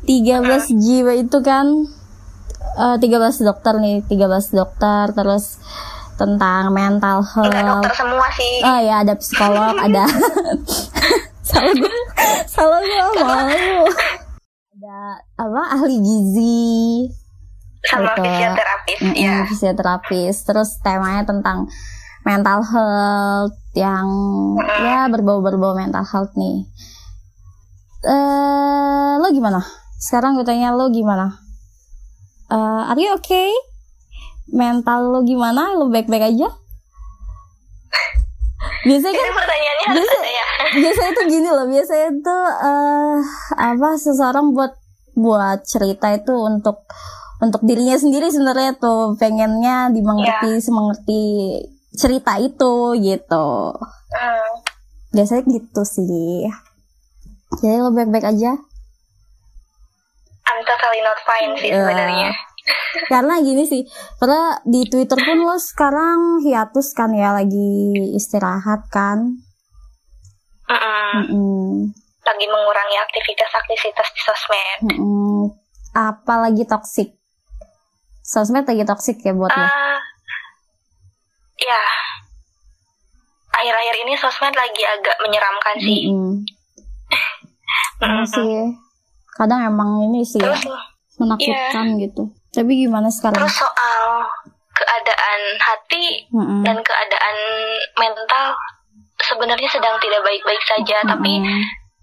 13 0.05 0.71
jiwa 0.71 1.13
itu 1.17 1.39
kan 1.41 1.67
eh 2.75 2.97
13 2.99 3.09
dokter 3.43 3.75
nih, 3.79 4.03
13 4.07 4.55
dokter 4.55 5.15
terus 5.15 5.59
tentang 6.15 6.71
mental 6.71 7.27
Enggak 7.27 7.51
health. 7.51 7.83
dokter 7.83 7.93
semua 7.95 8.27
sih. 8.31 8.55
Oh 8.63 8.79
ya 8.79 9.03
ada 9.03 9.15
psikolog, 9.15 9.75
ada 9.75 10.05
salah 11.49 11.75
gue, 11.75 11.95
salah 12.47 12.79
gue 12.79 13.03
malu. 13.27 13.83
Ada 14.75 14.99
apa 15.35 15.63
ahli 15.75 15.97
gizi, 15.99 17.11
sama 17.85 18.11
betul. 18.11 18.25
fisioterapis 18.27 18.99
Mm-mm, 19.01 19.15
ya. 19.15 19.35
fisioterapis. 19.45 20.37
Terus 20.43 20.71
temanya 20.81 21.25
tentang 21.25 21.69
mental 22.23 22.61
health 22.63 23.55
yang 23.73 24.07
ya 24.81 25.07
berbau-berbau 25.07 25.73
mental 25.73 26.03
health 26.03 26.33
nih. 26.35 26.65
Eh, 28.03 29.13
lo 29.17 29.29
gimana? 29.29 29.61
Sekarang 29.97 30.35
gue 30.35 30.45
tanya 30.45 30.71
lo 30.71 30.89
gimana? 30.89 31.41
Eh, 32.47 32.57
are 32.87 32.99
you 32.99 33.13
okay? 33.15 33.49
Mental 34.47 35.05
lo 35.07 35.21
gimana? 35.23 35.73
Lo 35.73 35.89
baik-baik 35.89 36.31
aja? 36.31 36.49
Biasanya 38.85 39.13
kan 39.15 39.25
Itu 39.25 39.33
pertanyaannya 39.35 39.87
Biasa- 39.91 40.25
ya. 40.25 40.47
biasanya 40.75 41.13
tuh 41.13 41.27
gini 41.27 41.47
loh 41.47 41.67
biasanya 41.67 42.09
tuh 42.19 42.45
eh 42.59 43.19
apa 43.55 43.89
seseorang 43.95 44.51
buat 44.51 44.73
buat 45.15 45.63
cerita 45.63 46.11
itu 46.11 46.35
untuk 46.35 46.83
untuk 47.45 47.63
dirinya 47.63 47.95
sendiri 47.95 48.27
sebenarnya 48.27 48.75
tuh 48.75 49.15
pengennya 49.15 49.89
dimengerti 49.89 50.59
semengerti 50.59 51.23
cerita 51.93 52.37
itu 52.37 52.75
gitu 52.99 53.49
Hmm. 54.11 54.51
biasanya 55.11 55.43
gitu 55.45 55.83
sih 55.83 56.47
jadi 57.57 57.79
lo 57.79 57.91
baik-baik 57.91 58.25
aja 58.25 58.55
I'm 60.45 60.61
totally 60.63 61.01
not 61.01 61.19
fine 61.21 61.53
sih 61.57 61.69
Ya. 61.69 61.81
sebenarnya. 61.81 62.31
karena 63.11 63.35
gini 63.39 63.65
sih 63.65 63.83
karena 64.17 64.57
di 64.63 64.87
Twitter 64.87 65.19
pun 65.19 65.39
lo 65.41 65.57
sekarang 65.57 66.41
hiatus 66.41 66.93
kan 66.93 67.11
ya 67.11 67.33
lagi 67.33 67.75
istirahat 68.13 68.89
kan 68.89 69.37
Mm-mm. 70.65 71.13
Mm-mm. 71.21 71.93
Lagi 72.25 72.47
mengurangi 72.47 72.97
aktivitas-aktivitas 72.99 74.09
di 74.09 74.21
sosmed. 74.21 74.79
Mm-mm. 74.89 75.53
apalagi 75.93 76.65
toksik 76.65 77.15
sosmed 78.25 78.65
lagi 78.65 78.83
toksik 78.83 79.21
ya 79.21 79.37
buat 79.37 79.53
lo 79.53 79.61
Ah, 79.61 80.01
ya. 81.61 81.83
Akhir-akhir 83.55 83.95
ini 84.03 84.13
sosmed 84.17 84.57
lagi 84.57 84.83
agak 84.83 85.17
menyeramkan 85.21 85.77
sih. 85.79 86.09
Mm-mm. 86.09 86.35
Emang 88.01 88.25
Mm-mm. 88.27 88.33
sih 88.33 88.53
kadang 89.35 89.67
emang 89.67 89.91
ini 90.07 90.23
sih 90.23 90.39
ya, 90.39 90.55
Terus 90.55 90.63
menakutkan 91.19 91.99
gitu 91.99 92.31
tapi 92.55 92.87
gimana 92.87 93.11
sekarang 93.11 93.43
terus 93.43 93.59
soal 93.59 94.23
keadaan 94.71 95.41
hati 95.59 96.23
Mm-mm. 96.31 96.63
dan 96.63 96.79
keadaan 96.79 97.37
mental 97.99 98.55
sebenarnya 99.19 99.67
sedang 99.67 99.99
tidak 99.99 100.23
baik-baik 100.23 100.63
saja, 100.63 101.03
tapi 101.03 101.39
Mm-mm. 101.39 101.61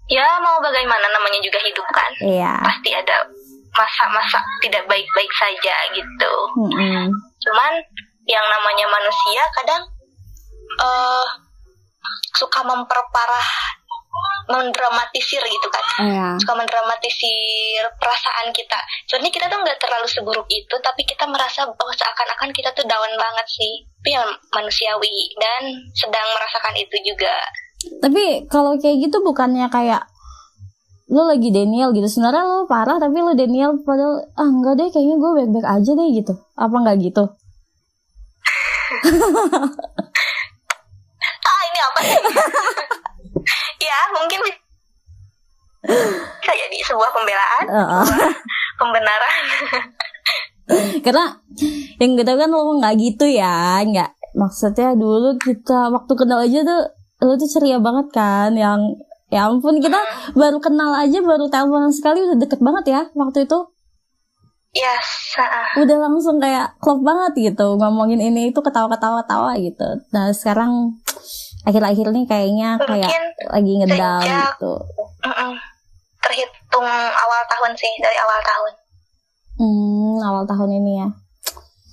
ya 0.08 0.24
mau 0.40 0.60
bagaimana 0.60 1.08
namanya 1.08 1.40
juga 1.40 1.56
hidup 1.60 1.88
kan. 1.88 2.12
iya 2.20 2.56
Pasti 2.60 2.92
ada 2.92 3.24
masa-masa 3.72 4.38
tidak 4.60 4.84
baik-baik 4.88 5.32
saja 5.32 5.74
gitu. 5.96 6.34
Mm-mm. 6.60 7.08
Cuman 7.40 7.72
yang 8.28 8.46
namanya 8.46 8.86
manusia 8.86 9.42
kadang 9.56 9.82
eh 10.80 11.26
suka 12.36 12.64
memperparah 12.64 13.48
mendramatisir 14.50 15.40
gitu 15.40 15.68
kan. 15.72 15.86
Iya. 16.04 16.28
Suka 16.36 16.52
mendramatisir 16.58 17.82
perasaan 17.96 18.52
kita. 18.52 18.76
Sebenarnya 19.08 19.32
kita 19.32 19.46
tuh 19.48 19.58
nggak 19.62 19.78
terlalu 19.80 20.08
seburuk 20.10 20.48
itu 20.50 20.74
tapi 20.82 21.06
kita 21.06 21.24
merasa 21.30 21.64
bahwa 21.64 21.92
seakan-akan 21.94 22.50
kita 22.52 22.74
tuh 22.76 22.84
down 22.84 23.12
banget 23.16 23.46
sih. 23.48 23.86
Tapi 24.02 24.18
ya 24.18 24.22
manusiawi 24.52 25.32
dan 25.38 25.62
sedang 25.94 26.26
merasakan 26.34 26.74
itu 26.76 26.96
juga. 27.06 27.34
Tapi 28.02 28.46
kalau 28.50 28.74
kayak 28.78 29.10
gitu 29.10 29.22
bukannya 29.22 29.66
kayak 29.70 30.02
lo 31.12 31.28
lagi 31.28 31.52
Daniel 31.52 31.92
gitu. 31.92 32.08
Sebenarnya 32.08 32.42
lo 32.48 32.64
parah 32.64 32.96
tapi 32.96 33.20
lo 33.20 33.36
Daniel 33.36 33.76
padahal 33.84 34.32
ah 34.32 34.48
enggak 34.48 34.80
deh 34.80 34.88
kayaknya 34.88 35.16
gue 35.20 35.30
baik-baik 35.36 35.68
aja 35.68 35.90
deh 35.92 36.08
gitu. 36.16 36.32
Apa 36.56 36.74
enggak 36.80 36.96
gitu? 37.04 37.24
ah 41.42 41.60
ini 41.68 41.80
apa 41.80 42.00
sih 42.04 42.20
ya 43.88 43.98
mungkin 44.14 44.40
bisa 45.82 46.52
jadi 46.54 46.78
sebuah 46.86 47.10
pembelaan 47.10 47.64
Heeh. 47.66 48.04
pembenaran 48.78 49.42
Karena 51.04 51.26
yang 51.98 52.14
kita 52.14 52.38
kan 52.38 52.48
lo 52.48 52.78
nggak 52.78 52.94
gitu 52.96 53.26
ya, 53.26 53.82
nggak 53.82 54.14
maksudnya 54.38 54.94
dulu 54.94 55.36
kita 55.36 55.90
waktu 55.90 56.12
kenal 56.14 56.38
aja 56.40 56.62
tuh 56.62 56.82
lo 57.26 57.34
tuh 57.34 57.50
ceria 57.50 57.82
banget 57.82 58.08
kan, 58.14 58.54
yang 58.54 58.80
ya 59.32 59.48
ampun 59.48 59.80
kita 59.80 59.96
baru 60.32 60.60
kenal 60.60 60.92
aja 60.94 61.18
baru 61.18 61.48
teleponan 61.48 61.88
sekali 61.88 62.20
udah 62.22 62.36
deket 62.36 62.60
banget 62.60 62.84
ya 62.86 63.00
waktu 63.12 63.42
itu 63.42 63.58
yes 64.70 65.36
ah. 65.36 65.72
udah 65.76 65.96
langsung 65.98 66.36
kayak 66.36 66.76
klop 66.78 67.00
banget 67.00 67.52
gitu 67.52 67.74
ngomongin 67.74 68.20
ini 68.20 68.48
itu 68.48 68.60
ketawa-ketawa 68.60 69.24
tawa 69.24 69.52
gitu. 69.56 69.84
Nah 70.10 70.32
sekarang 70.32 70.96
akhir-akhir 71.62 72.08
ini 72.08 72.22
kayaknya 72.24 72.76
kayak 72.78 73.08
Mungkin 73.08 73.24
lagi 73.48 73.72
ngedown 73.78 74.20
sejak- 74.22 74.56
gitu. 74.56 74.72
Mm-mm. 75.22 75.52
terhitung 76.20 76.86
awal 77.12 77.42
tahun 77.46 77.72
sih 77.74 77.92
dari 77.98 78.16
awal 78.16 78.40
tahun 78.42 78.72
Hmm, 79.52 80.16
awal 80.18 80.44
tahun 80.44 80.70
ini 80.74 80.92
ya. 80.98 81.08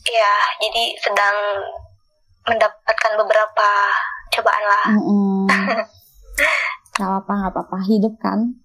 Iya, 0.01 0.33
jadi 0.59 0.83
sedang 0.97 1.35
mendapatkan 2.43 3.13
beberapa 3.15 3.69
cobaan 4.31 4.63
lah. 4.63 4.85
Mm-mm. 4.95 5.45
Gak 6.99 7.07
apa-apa, 7.07 7.31
gak 7.39 7.51
apa-apa. 7.53 7.77
Hidup 7.81 8.19
kan. 8.19 8.59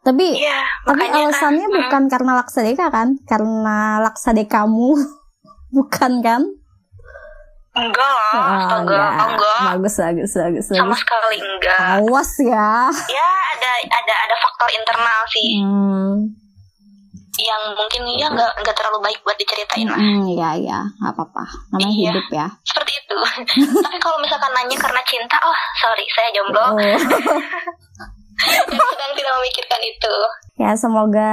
Tapi 0.00 0.36
Iya, 0.36 0.64
Tapi 0.82 1.00
makanya 1.00 1.20
alasannya 1.28 1.66
kan, 1.66 1.74
bukan 1.74 2.02
karena 2.08 2.32
laksadeka 2.34 2.86
kan? 2.88 3.08
Karena 3.22 3.76
laksadekamu 4.00 4.90
bukan 5.76 6.12
kan? 6.20 6.42
enggak 7.74 8.06
lah, 8.06 8.30
Ah, 8.30 8.54
astaga, 8.54 9.02
enggak, 9.26 9.58
Bagus, 9.66 9.94
bagus, 9.98 10.32
bagus, 10.32 10.64
sama 10.70 10.86
bagus. 10.86 10.98
sekali 11.02 11.38
enggak. 11.42 11.78
Awas 11.98 12.30
ya. 12.38 12.86
Ya 13.10 13.28
ada 13.50 13.70
ada 13.82 14.14
ada 14.14 14.36
faktor 14.38 14.68
internal 14.70 15.22
sih 15.26 15.50
Hmm, 15.58 16.14
yang 17.36 17.74
mungkin 17.74 18.02
ya 18.14 18.26
enggak 18.26 18.46
enggak 18.54 18.74
terlalu 18.74 18.98
baik 19.02 19.18
buat 19.20 19.34
diceritain 19.34 19.86
lah. 19.86 19.98
hmm, 19.98 20.22
ya, 20.30 20.50
ya, 20.54 20.78
nggak 20.94 21.12
apa-apa. 21.12 21.42
Namanya 21.70 21.90
Iya. 21.90 22.10
hidup 22.12 22.26
ya. 22.30 22.46
Seperti 22.62 22.92
itu. 22.94 23.16
Tapi 23.84 23.98
kalau 23.98 24.18
misalkan 24.18 24.50
nanya 24.50 24.76
karena 24.76 25.02
cinta, 25.02 25.36
oh 25.40 25.58
sorry 25.76 26.06
saya 26.08 26.28
jomblo, 26.30 26.62
Oh. 26.64 26.78
dan 28.34 28.80
sedang 28.80 29.12
tidak 29.12 29.32
memikirkan 29.34 29.80
itu. 29.82 30.14
ya, 30.56 30.70
semoga 30.74 31.32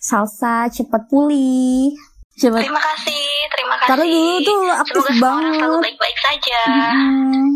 salsa 0.00 0.66
cepat 0.68 1.02
pulih. 1.06 1.94
Cepat. 2.34 2.64
Terima 2.64 2.80
kasih, 2.80 3.26
terima 3.48 3.74
kasih. 3.76 3.88
Karena 3.90 4.04
dulu 4.06 4.36
tuh 4.40 4.58
aktif 4.72 5.02
Semoga 5.04 5.20
banget. 5.20 5.80
baik-baik 5.84 6.18
saja. 6.18 6.60
Hmm, 6.64 7.46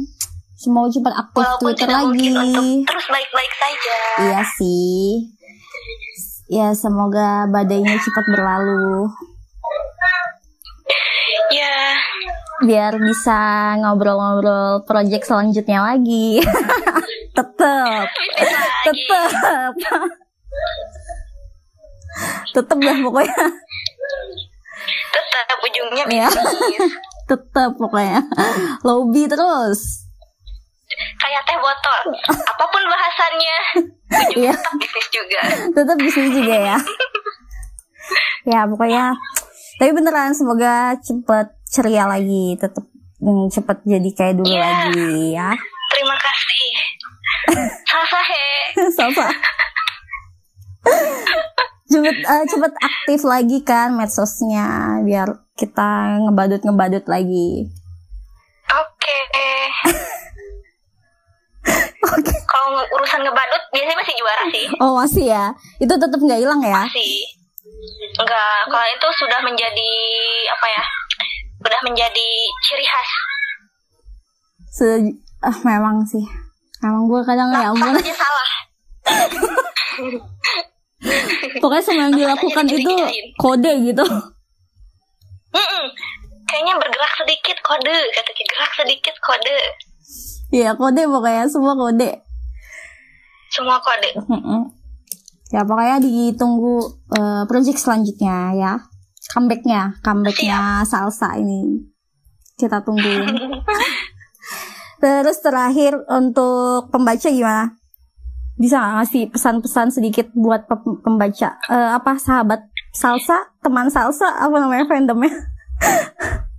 semoga 0.54 0.88
cepat 0.92 1.14
aktif 1.16 1.40
Walaupun 1.40 1.62
Twitter 1.64 1.80
tidak 1.80 1.96
lagi. 1.96 2.04
mungkin 2.06 2.32
untuk 2.36 2.66
terus 2.84 3.06
baik-baik 3.08 3.52
saja. 3.56 3.98
Iya 4.20 4.40
sih. 4.54 5.02
Ya 6.44 6.76
semoga 6.76 7.48
badainya 7.48 7.96
cepat 7.96 8.24
berlalu 8.28 9.08
Ya, 11.54 11.94
biar 12.66 12.98
bisa 12.98 13.38
ngobrol-ngobrol 13.78 14.82
project 14.84 15.24
selanjutnya 15.24 15.86
lagi. 15.86 16.42
tetep, 17.36 18.06
tetep, 18.82 19.72
tetep 22.58 22.78
lah 22.82 22.96
pokoknya, 23.06 23.44
Tetap 25.14 25.58
ujungnya 25.62 26.04
bisnis. 26.10 26.34
tetep 27.30 27.70
pokoknya. 27.78 28.26
Lobby 28.82 29.30
terus. 29.30 30.04
Kayak 31.22 31.42
teh 31.46 31.58
botol. 31.58 32.00
Apa 32.34 32.64
pun 32.66 32.82
bahasannya, 32.82 33.58
Iya, 34.34 34.52
tetap 34.54 34.74
bisnis 34.78 35.08
juga. 35.10 35.40
bisnis 35.98 36.30
juga 36.34 36.56
ya. 36.56 36.78
ya 38.52 38.60
pokoknya. 38.68 39.04
Tapi 39.74 39.90
beneran 39.90 40.32
semoga 40.34 40.94
cepet 41.02 41.50
ceria 41.66 42.06
lagi, 42.06 42.54
tetep 42.54 42.84
mm, 43.18 43.50
cepet 43.50 43.78
jadi 43.82 44.10
kayak 44.14 44.34
dulu 44.38 44.50
Iya. 44.50 44.62
lagi 44.62 45.10
ya. 45.34 45.50
Terima 45.94 46.16
kasih. 46.18 46.66
Sasahe. 47.84 48.46
Sama. 48.98 49.28
cepet 51.84 52.16
eh, 52.26 52.44
cepet 52.50 52.72
aktif 52.82 53.20
lagi 53.22 53.58
kan 53.62 53.94
medsosnya 53.94 54.98
biar 55.06 55.30
kita 55.54 56.18
ngebadut 56.26 56.62
ngebadut 56.66 57.04
lagi. 57.06 57.70
Oke. 58.68 59.18
Kalau 62.44 62.68
urusan 62.98 63.20
ngebadut 63.24 63.62
biasanya 63.74 63.98
masih 63.98 64.14
juara 64.14 64.44
sih. 64.50 64.66
Oh 64.78 64.92
masih 64.98 65.24
ya? 65.30 65.44
Itu 65.82 65.94
tetap 65.94 66.20
nggak 66.20 66.40
hilang 66.40 66.60
ya? 66.62 66.86
Masih. 66.86 67.14
Enggak, 68.14 68.58
kalau 68.70 68.88
itu 68.88 69.08
sudah 69.18 69.40
menjadi 69.42 69.92
apa 70.54 70.66
ya? 70.70 70.84
Sudah 71.58 71.80
menjadi 71.82 72.28
ciri 72.68 72.86
khas. 72.86 73.10
Se 74.74 74.86
ah, 75.42 75.56
memang 75.64 76.04
sih. 76.06 76.24
Memang 76.84 77.08
gue 77.08 77.20
kadang 77.24 77.48
ya 77.54 77.72
ampun. 77.72 77.94
Apa 77.94 78.04
aja 78.04 78.14
salah. 78.14 78.50
Pokoknya 81.60 81.84
semua 81.84 82.04
yang 82.08 82.16
dilakukan 82.16 82.66
itu 82.68 82.92
kode 83.36 83.72
gitu. 83.84 84.04
Mm-mm. 85.54 85.84
Kayaknya 86.48 86.74
bergerak 86.80 87.12
sedikit 87.18 87.56
kode, 87.64 87.96
katanya 88.14 88.44
gerak 88.52 88.72
sedikit 88.74 89.14
kode. 89.20 89.58
Iya 90.54 90.78
kode 90.78 91.02
pokoknya 91.10 91.50
semua 91.50 91.74
kode. 91.74 92.10
Semua 93.50 93.82
kode. 93.82 94.10
Ya 95.50 95.66
pokoknya 95.66 95.98
ditunggu 95.98 96.78
eh, 97.10 97.42
project 97.50 97.78
selanjutnya 97.82 98.54
ya. 98.54 98.72
Comebacknya, 99.34 99.98
comebacknya 100.04 100.86
salsa 100.86 101.34
ini 101.42 101.90
kita 102.54 102.86
tunggu. 102.86 103.02
Terus 105.02 105.42
terakhir 105.42 106.06
untuk 106.06 106.86
pembaca 106.94 107.28
gimana? 107.28 107.74
Bisa 108.54 108.78
nggak 108.78 108.94
ngasih 109.02 109.22
pesan-pesan 109.34 109.88
sedikit 109.90 110.30
buat 110.38 110.70
pe- 110.70 111.02
pembaca? 111.02 111.58
Eh, 111.66 111.90
apa 111.98 112.14
sahabat 112.14 112.62
salsa, 112.94 113.50
teman 113.58 113.90
salsa, 113.90 114.30
apa 114.38 114.54
namanya 114.54 114.86
fandomnya? 114.86 115.34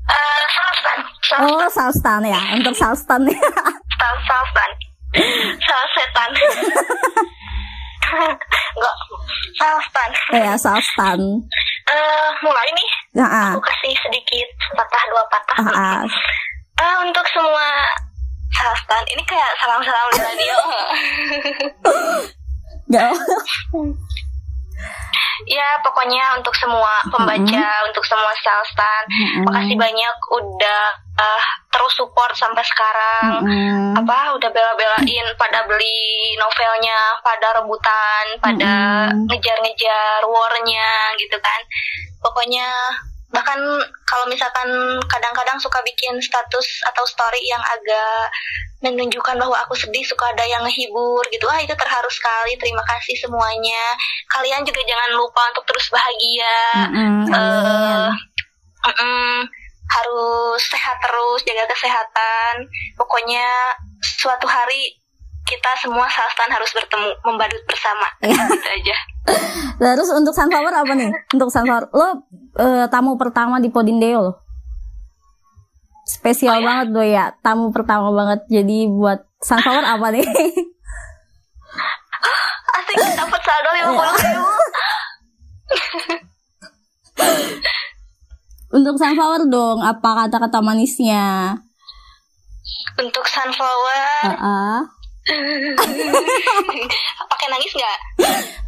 Eh, 0.05 0.45
salstan, 0.51 0.99
salstan, 1.23 1.39
Oh 1.47 1.67
salstan 1.71 2.21
ya, 2.27 2.39
untuk 2.59 2.75
salstan 2.75 3.21
ya. 3.31 3.39
sal, 4.25 4.43
salstan, 4.43 4.71
salsetan. 5.61 6.29
Enggak, 8.75 8.97
salstan. 9.57 10.09
ya 10.33 10.53
salstan. 10.59 11.19
Eh, 11.85 12.29
mulai 12.41 12.69
nih, 12.73 12.89
Nah, 13.15 13.29
ah, 13.29 13.49
aku 13.53 13.61
kasih 13.61 13.93
sedikit 14.01 14.49
patah 14.73 15.03
dua 15.13 15.23
patah. 15.29 15.57
ah, 15.61 15.69
ah. 15.69 16.01
Eh, 16.75 16.95
untuk 17.05 17.23
semua 17.31 17.67
salstan, 18.51 19.03
ini 19.13 19.23
kayak 19.23 19.51
salam-salam 19.61 20.07
di 20.11 20.19
radio. 20.19 20.57
Nggak. 22.89 23.11
ya, 25.45 25.67
pokoknya 25.83 26.39
untuk 26.39 26.55
semua 26.55 27.03
pembaca, 27.11 27.67
untuk 27.87 28.03
semua 28.07 28.31
salstan, 28.39 29.03
Mm-mm. 29.11 29.43
makasih 29.45 29.77
banyak 29.77 30.15
udah 30.31 30.83
eh, 31.15 31.43
terus 31.71 31.93
support 31.95 32.31
sampai 32.35 32.63
sekarang. 32.63 33.43
Mm-mm. 33.45 33.99
apa 33.99 34.35
udah 34.35 34.49
bela-belain 34.51 35.27
pada 35.39 35.63
beli 35.67 36.35
novelnya 36.35 37.15
pada 37.23 37.55
rebutan 37.59 38.25
pada 38.43 38.73
Mm-mm. 39.07 39.27
ngejar-ngejar 39.31 40.19
warnya 40.27 41.15
gitu 41.15 41.39
kan 41.39 41.61
pokoknya 42.19 42.67
bahkan 43.35 43.59
kalau 44.07 44.25
misalkan 44.31 44.69
kadang-kadang 45.11 45.59
suka 45.59 45.83
bikin 45.83 46.15
status 46.23 46.79
atau 46.87 47.03
story 47.03 47.43
yang 47.43 47.59
agak 47.59 48.31
menunjukkan 48.79 49.35
bahwa 49.35 49.57
aku 49.65 49.75
sedih 49.75 50.05
suka 50.07 50.31
ada 50.31 50.45
yang 50.47 50.63
ngehibur 50.63 51.19
gitu 51.33 51.43
ah 51.51 51.59
itu 51.59 51.75
terharu 51.75 52.07
sekali. 52.07 52.55
Terima 52.55 52.81
kasih 52.87 53.19
semuanya. 53.19 53.83
Kalian 54.31 54.63
juga 54.63 54.79
jangan 54.87 55.11
lupa 55.19 55.41
untuk 55.51 55.65
terus 55.67 55.91
bahagia. 55.91 56.59
Mm-mm, 56.87 57.27
eh 57.27 57.35
amin. 57.35 57.99
mm-mm, 58.87 59.33
harus 59.85 60.61
sehat 60.71 60.97
terus 61.03 61.43
jaga 61.43 61.65
kesehatan. 61.69 62.53
Pokoknya 62.95 63.75
suatu 64.01 64.47
hari 64.47 65.04
kita 65.45 65.69
semua 65.77 66.05
salstan 66.05 66.49
harus 66.49 66.69
bertemu 66.69 67.05
membadut 67.21 67.61
bersama 67.63 68.05
gitu 68.19 68.65
aja 68.65 68.97
Terus 69.75 70.07
untuk 70.11 70.31
Sunflower 70.31 70.71
apa 70.71 70.91
nih? 70.93 71.09
Untuk 71.31 71.49
Sunflower, 71.49 71.89
lo 71.91 72.07
eh, 72.55 72.85
tamu 72.87 73.15
pertama 73.15 73.57
di 73.57 73.69
Podindeo 73.69 74.19
lo. 74.21 74.31
Spesial 76.03 76.53
Oh, 76.53 76.61
ya? 76.61 76.63
banget 76.63 76.87
lo 76.89 77.01
ya, 77.01 77.23
tamu 77.41 77.69
pertama 77.69 78.09
banget. 78.09 78.39
Jadi 78.47 78.85
buat 78.85 79.25
sunflower 79.39 79.81
apa 79.81 80.05
nih? 80.13 80.21
Asik 82.77 82.95
dapat 83.17 83.39
saldo 83.41 83.69
lima 83.73 83.89
puluh 83.91 84.13
ribu. 84.13 84.45
Untuk 88.71 88.93
sunflower 88.95 89.47
dong, 89.47 89.79
apa 89.79 90.25
kata-kata 90.25 90.59
manisnya? 90.59 91.55
Untuk 92.95 93.23
sunflower, 93.23 94.29
Uh-uh. 94.29 94.77
pakai 97.25 97.47
nangis 97.49 97.73
nggak? 97.73 97.99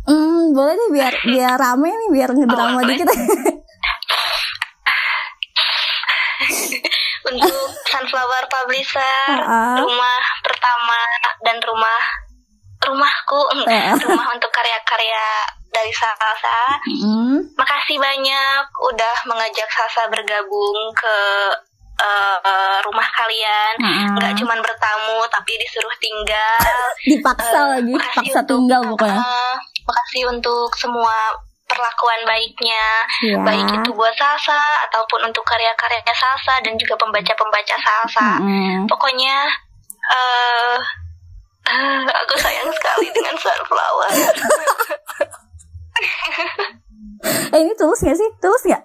Hmm, 0.07 0.51
boleh 0.51 0.73
deh 0.73 0.89
biar 0.89 1.13
biar 1.21 1.55
rame 1.55 1.87
nih, 1.87 2.09
biar 2.11 2.29
ngedrama 2.33 2.79
boleh. 2.79 2.95
dikit. 2.97 3.07
Untuk 7.27 7.67
sunflower 7.85 8.43
publisher, 8.47 9.35
Ah. 9.43 9.75
rumah 9.77 10.21
pertama 10.41 11.01
dan 11.43 11.59
rumah 11.59 12.01
rumahku, 12.79 13.41
Ah. 13.67 13.93
rumah 13.99 14.27
untuk 14.31 14.47
karya-karya 14.49 15.43
dari 15.67 15.91
Salsa. 15.91 16.79
Hmm. 17.03 17.43
Makasih 17.53 17.99
banyak 17.99 18.63
udah 18.79 19.15
mengajak 19.27 19.67
Salsa 19.67 20.07
bergabung 20.07 20.95
ke 20.95 21.15
eh, 21.99 22.77
rumah 22.81 23.07
kalian. 23.11 23.73
Nggak 24.13 24.33
cuman 24.37 24.59
bertamu, 24.59 25.17
tapi 25.27 25.57
disuruh 25.57 25.95
tinggal. 25.97 26.61
Dipaksa 26.99 27.57
Eh, 27.57 27.65
lagi, 27.73 27.93
paksa 27.95 28.39
untuk- 28.39 28.47
tinggal 28.47 28.81
pokoknya. 28.87 29.17
eh, 29.17 29.53
makasih 29.81 30.23
untuk 30.27 30.69
semua 30.73 31.33
perlakuan 31.63 32.23
baiknya, 32.23 32.85
Iya. 33.21 33.37
baik 33.43 33.67
itu 33.73 33.89
buat 33.91 34.15
Salsa 34.15 34.55
ataupun 34.85 35.19
untuk 35.21 35.43
karya-karyanya 35.43 36.13
Salsa 36.13 36.61
dan 36.61 36.73
juga 36.75 36.95
pembaca-pembaca 36.95 37.75
Salsa. 37.77 38.39
Mm-mm. 38.39 38.87
Pokoknya 38.87 39.35
eh, 40.07 40.75
aku 42.07 42.33
sayang 42.37 42.71
sekali 42.71 43.11
dengan 43.11 43.35
sunflower. 43.35 44.11
Eh 47.49 47.59
ini 47.59 47.73
tulus 47.73 47.99
gak 47.99 48.13
sih? 48.13 48.29
Tulus 48.37 48.63
gak? 48.63 48.83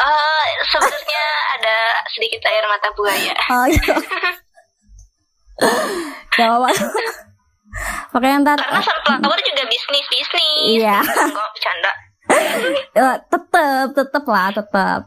Eh, 0.00 0.44
sebenarnya 0.64 1.24
ada 1.60 1.76
sedikit 2.08 2.40
air 2.48 2.64
mata 2.64 2.88
buaya. 2.96 3.34
Oh 3.52 3.66
iya. 3.68 3.94
Gak 6.34 6.46
apa-apa. 6.48 6.70
Pokoknya 8.10 8.42
ntar 8.42 8.58
Karena 8.58 8.80
sunflower 8.82 9.38
juga 9.44 9.62
bisnis 9.68 10.06
bisnis. 10.08 10.80
Iya. 10.80 10.98
Enggak 11.04 11.48
bercanda. 11.52 11.92
eh, 13.00 13.16
tetep 13.28 13.86
tetep 13.92 14.24
lah 14.24 14.48
tetep. 14.50 15.00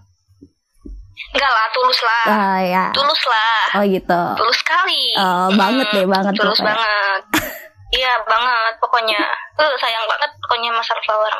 Enggak 1.33 1.51
lah, 1.51 1.65
tulus 1.73 1.99
lah. 2.05 2.25
Ah 2.29 2.59
ya. 2.61 2.85
Tulus 2.93 3.21
lah. 3.25 3.81
Oh 3.81 3.83
gitu. 3.87 4.21
Tulus 4.37 4.57
sekali. 4.61 5.03
Oh, 5.17 5.49
banget 5.57 5.87
deh, 5.89 6.05
banget 6.05 6.33
Tulus 6.37 6.59
pokoknya. 6.59 6.75
banget. 6.77 7.23
Iya 7.93 8.17
banget 8.25 8.73
pokoknya. 8.81 9.21
Eh 9.53 9.73
sayang 9.77 10.09
banget 10.09 10.25
pokoknya 10.41 10.73
mas 10.73 10.81
sunflower. 10.81 11.33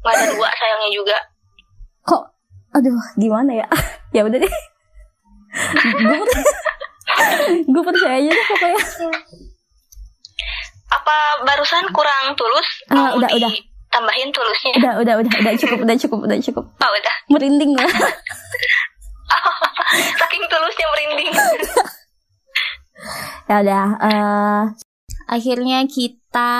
Gak 0.00 0.14
ada 0.16 0.24
dua 0.32 0.48
sayangnya 0.56 0.88
juga. 0.88 1.18
Kok 2.08 2.22
aduh 2.72 2.96
gimana 3.20 3.52
ya? 3.52 3.68
ya 4.16 4.24
udah 4.24 4.38
deh. 4.40 4.54
gue 5.78 6.16
gue 7.72 7.82
percaya 7.84 8.16
aja 8.20 8.30
deh 8.32 8.46
pokoknya. 8.48 8.80
Apa 10.88 11.16
barusan 11.44 11.84
kurang 11.92 12.32
tulus? 12.32 12.68
Mau 12.88 13.20
udah, 13.20 13.28
udah. 13.28 13.52
Tambahin 13.88 14.28
tulusnya. 14.32 14.72
Udah 14.80 14.92
udah 15.00 15.14
udah 15.20 15.32
udah 15.44 15.54
cukup 15.56 15.78
udah 15.84 15.96
cukup 15.96 16.18
udah 16.24 16.38
cukup. 16.40 16.64
Oh 16.84 16.92
udah. 16.92 17.14
Merinding 17.28 17.72
lah. 17.76 17.92
Saking 20.16 20.44
tulusnya 20.48 20.86
merinding. 20.92 21.32
ya 23.48 23.56
udah. 23.64 23.86
eh 24.04 24.62
akhirnya 25.28 25.84
kita 25.84 26.52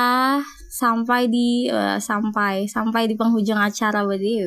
sampai 0.69 1.29
di 1.33 1.69
eh, 1.69 1.97
sampai 2.01 2.69
sampai 2.69 3.09
di 3.09 3.17
penghujung 3.17 3.57
acara 3.57 4.05
berarti. 4.05 4.45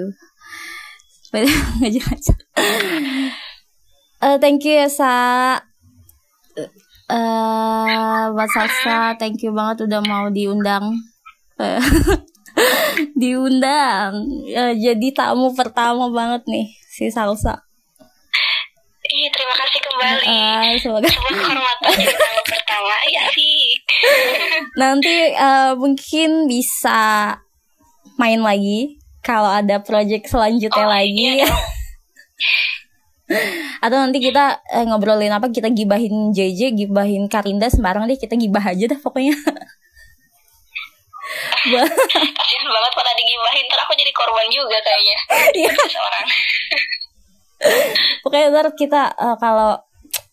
Sampai 1.31 1.47
di 1.47 1.55
penghujung 1.55 2.07
acara. 2.11 2.43
Eh, 4.19 4.37
thank 4.43 4.67
you 4.67 4.75
ya 4.75 4.91
sa. 4.91 5.15
Eh 7.07 8.23
buat 8.35 8.51
Salsa, 8.51 9.15
thank 9.15 9.39
you 9.39 9.55
banget 9.55 9.87
udah 9.87 10.03
mau 10.03 10.27
diundang. 10.27 10.91
Diundang. 13.15 14.27
Eh, 14.43 14.75
jadi 14.75 15.07
tamu 15.15 15.55
pertama 15.55 16.11
banget 16.11 16.43
nih 16.51 16.67
si 16.91 17.07
Salsa. 17.07 17.63
Ih, 19.07 19.31
terima 19.31 19.55
kasih 19.55 19.79
kembali. 19.87 20.23
Eh, 20.27 20.75
semoga 20.83 21.07
Sebuah 21.07 21.31
kehormatan 21.31 21.89
jadi 21.95 22.11
tamu 22.11 22.41
pertama. 22.43 22.95
Ya 23.07 23.23
sih. 23.31 23.79
nanti 24.75 25.15
eh, 25.31 25.71
mungkin 25.79 26.51
bisa 26.51 27.39
main 28.19 28.43
lagi 28.43 29.00
kalau 29.21 29.49
ada 29.49 29.81
project 29.81 30.29
selanjutnya 30.29 30.85
Oh, 30.85 30.91
lagi 30.91 31.41
iya 31.41 31.49
atau 33.85 33.95
nanti 33.95 34.19
kita 34.19 34.59
eh, 34.75 34.83
ngobrolin 34.83 35.31
apa 35.31 35.47
kita 35.47 35.71
gibahin 35.71 36.35
JJ 36.35 36.75
gibahin 36.75 37.31
Karinda 37.31 37.71
sembarang 37.71 38.03
deh 38.09 38.19
kita 38.19 38.35
gibah 38.35 38.65
aja 38.65 38.91
dah 38.91 38.99
pokoknya 38.99 39.37
Kasihan 41.61 42.67
banget 42.67 42.91
pada 42.91 43.11
digibahin. 43.15 43.63
Ntar 43.69 43.79
aku 43.87 43.93
jadi 43.95 44.11
korban 44.11 44.51
juga 44.51 44.75
kayaknya. 44.83 45.17
Iya. 45.53 45.71
Seorang. 45.71 46.27
pokoknya 48.25 48.45
ntar 48.51 48.67
kita 48.73 49.01
eh, 49.13 49.37
kalau 49.37 49.77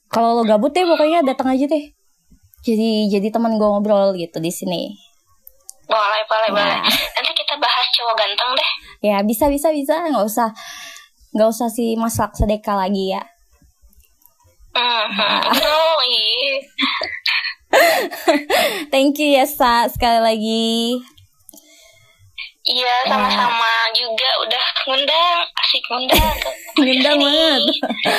kalau 0.09 0.41
lo 0.41 0.43
gabut 0.49 0.72
deh 0.72 0.89
pokoknya 0.89 1.20
datang 1.24 1.53
aja 1.53 1.68
deh 1.68 1.84
jadi 2.64 2.91
jadi 3.12 3.28
teman 3.28 3.61
gue 3.61 3.68
ngobrol 3.68 4.16
gitu 4.16 4.41
di 4.41 4.53
sini 4.53 4.97
Boleh, 5.89 6.20
boleh, 6.28 6.53
boleh. 6.53 6.78
Nah. 6.84 6.84
Bahas 6.84 7.28
cowok 7.99 8.14
ganteng 8.14 8.51
deh. 8.55 8.70
ya 9.11 9.16
bisa 9.26 9.51
bisa 9.51 9.74
bisa 9.74 10.07
nggak 10.07 10.22
usah 10.22 10.55
nggak 11.34 11.49
usah 11.51 11.68
si 11.68 11.99
Mas 11.99 12.14
Sedeka 12.14 12.78
lagi 12.78 13.12
ya 13.18 13.22
Hmm, 14.78 15.11
hmm. 15.11 15.42
Thank 18.94 19.18
you 19.18 19.34
ya 19.34 19.42
Sa 19.42 19.90
sekali 19.90 20.22
lagi 20.22 21.03
Iya, 22.68 23.09
sama-sama 23.09 23.88
juga 23.96 24.28
udah 24.44 24.64
ngundang, 24.84 25.40
asik 25.57 25.80
ngundang. 25.88 26.36
Ngundang 26.76 27.16
banget. 27.16 27.62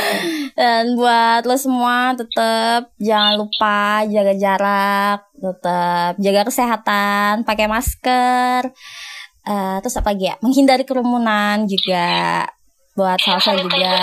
Dan 0.57 0.97
buat 0.97 1.45
lo 1.45 1.53
semua 1.53 2.17
tetap 2.17 2.89
jangan 2.97 3.37
lupa 3.37 4.09
jaga 4.09 4.33
jarak, 4.33 5.19
tetap 5.37 6.17
jaga 6.17 6.41
kesehatan, 6.49 7.45
pakai 7.45 7.69
masker. 7.69 8.73
Eh, 9.47 9.77
terus 9.79 9.95
apa 9.95 10.11
lagi 10.11 10.27
ya? 10.27 10.35
Menghindari 10.43 10.83
kerumunan 10.83 11.63
juga. 11.69 12.45
Buat 12.97 13.23
salsa 13.23 13.55
Sanitizer 13.55 13.71
juga. 13.71 13.95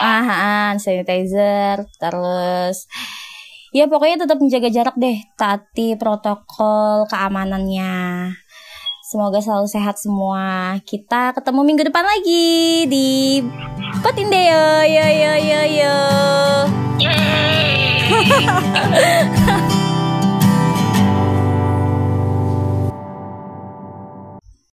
Ah, 0.00 0.08
ah, 0.08 0.30
ah, 0.32 0.70
sanitizer. 0.80 1.76
Terus 2.00 2.88
ya 3.76 3.84
pokoknya 3.84 4.24
tetap 4.24 4.40
menjaga 4.40 4.72
jarak 4.72 4.96
deh. 4.96 5.20
Taati 5.36 6.00
protokol 6.00 7.04
keamanannya. 7.12 8.32
Semoga 9.10 9.42
selalu 9.42 9.66
sehat 9.66 9.98
semua. 9.98 10.78
Kita 10.86 11.34
ketemu 11.36 11.60
minggu 11.66 11.82
depan 11.90 12.06
lagi 12.06 12.86
di 12.86 13.42
Potindeo. 14.00 14.86
Yo 14.86 15.06
yo 15.10 15.34
yo 15.36 15.60
yo. 15.66 15.96
Yeay. 17.02 18.08